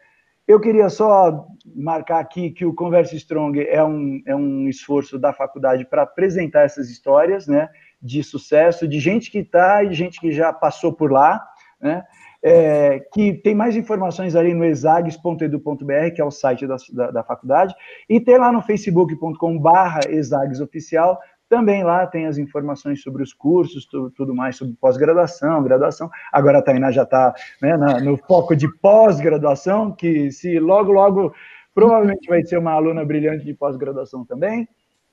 Eu 0.46 0.60
queria 0.60 0.88
só 0.88 1.44
marcar 1.74 2.20
aqui 2.20 2.50
que 2.50 2.64
o 2.64 2.72
Converse 2.72 3.16
Strong 3.16 3.66
é 3.66 3.82
um, 3.82 4.22
é 4.24 4.36
um 4.36 4.68
esforço 4.68 5.18
da 5.18 5.32
faculdade 5.32 5.84
para 5.84 6.02
apresentar 6.02 6.62
essas 6.62 6.88
histórias, 6.88 7.48
né, 7.48 7.68
de 8.00 8.22
sucesso, 8.22 8.86
de 8.86 9.00
gente 9.00 9.28
que 9.28 9.38
está 9.38 9.82
e 9.82 9.92
gente 9.92 10.20
que 10.20 10.30
já 10.30 10.52
passou 10.52 10.92
por 10.92 11.10
lá, 11.10 11.44
né, 11.80 12.04
é, 12.40 13.00
que 13.12 13.32
tem 13.34 13.56
mais 13.56 13.74
informações 13.74 14.36
ali 14.36 14.54
no 14.54 14.64
exags.edu.br, 14.64 16.14
que 16.14 16.20
é 16.20 16.24
o 16.24 16.30
site 16.30 16.64
da, 16.64 16.76
da, 16.92 17.10
da 17.10 17.24
faculdade, 17.24 17.74
e 18.08 18.20
tem 18.20 18.38
lá 18.38 18.52
no 18.52 18.62
facebook.com 18.62 19.58
barra 19.58 20.02
exagsoficial, 20.08 21.18
também 21.48 21.84
lá 21.84 22.06
tem 22.06 22.26
as 22.26 22.38
informações 22.38 23.02
sobre 23.02 23.22
os 23.22 23.32
cursos, 23.32 23.86
tudo, 23.86 24.10
tudo 24.10 24.34
mais 24.34 24.56
sobre 24.56 24.74
pós-graduação, 24.80 25.62
graduação. 25.62 26.10
Agora 26.32 26.58
a 26.58 26.62
Tainá 26.62 26.90
já 26.90 27.02
está 27.02 27.34
né, 27.62 27.76
no 27.76 28.16
foco 28.16 28.56
de 28.56 28.68
pós-graduação, 28.78 29.92
que 29.92 30.30
se 30.32 30.58
logo, 30.58 30.92
logo, 30.92 31.34
provavelmente 31.74 32.28
vai 32.28 32.44
ser 32.44 32.58
uma 32.58 32.72
aluna 32.72 33.04
brilhante 33.04 33.44
de 33.44 33.54
pós-graduação 33.54 34.24
também. 34.24 34.68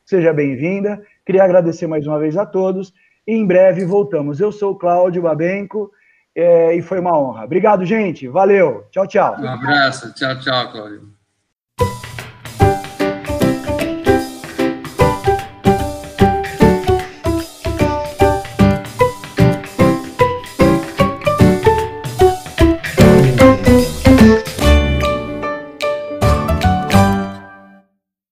Seja 0.05 0.33
bem-vinda. 0.33 1.01
Queria 1.25 1.43
agradecer 1.43 1.87
mais 1.87 2.05
uma 2.07 2.19
vez 2.19 2.35
a 2.35 2.45
todos. 2.45 2.93
E 3.25 3.33
em 3.33 3.45
breve 3.45 3.85
voltamos. 3.85 4.39
Eu 4.39 4.51
sou 4.51 4.71
o 4.71 4.77
Cláudio 4.77 5.21
Babenco 5.21 5.91
é, 6.35 6.75
e 6.75 6.81
foi 6.81 6.99
uma 6.99 7.17
honra. 7.17 7.45
Obrigado, 7.45 7.85
gente. 7.85 8.27
Valeu. 8.27 8.85
Tchau, 8.91 9.07
tchau. 9.07 9.39
Um 9.39 9.47
abraço. 9.47 10.13
Tchau, 10.13 10.39
tchau, 10.39 10.71
Cláudio. 10.71 11.22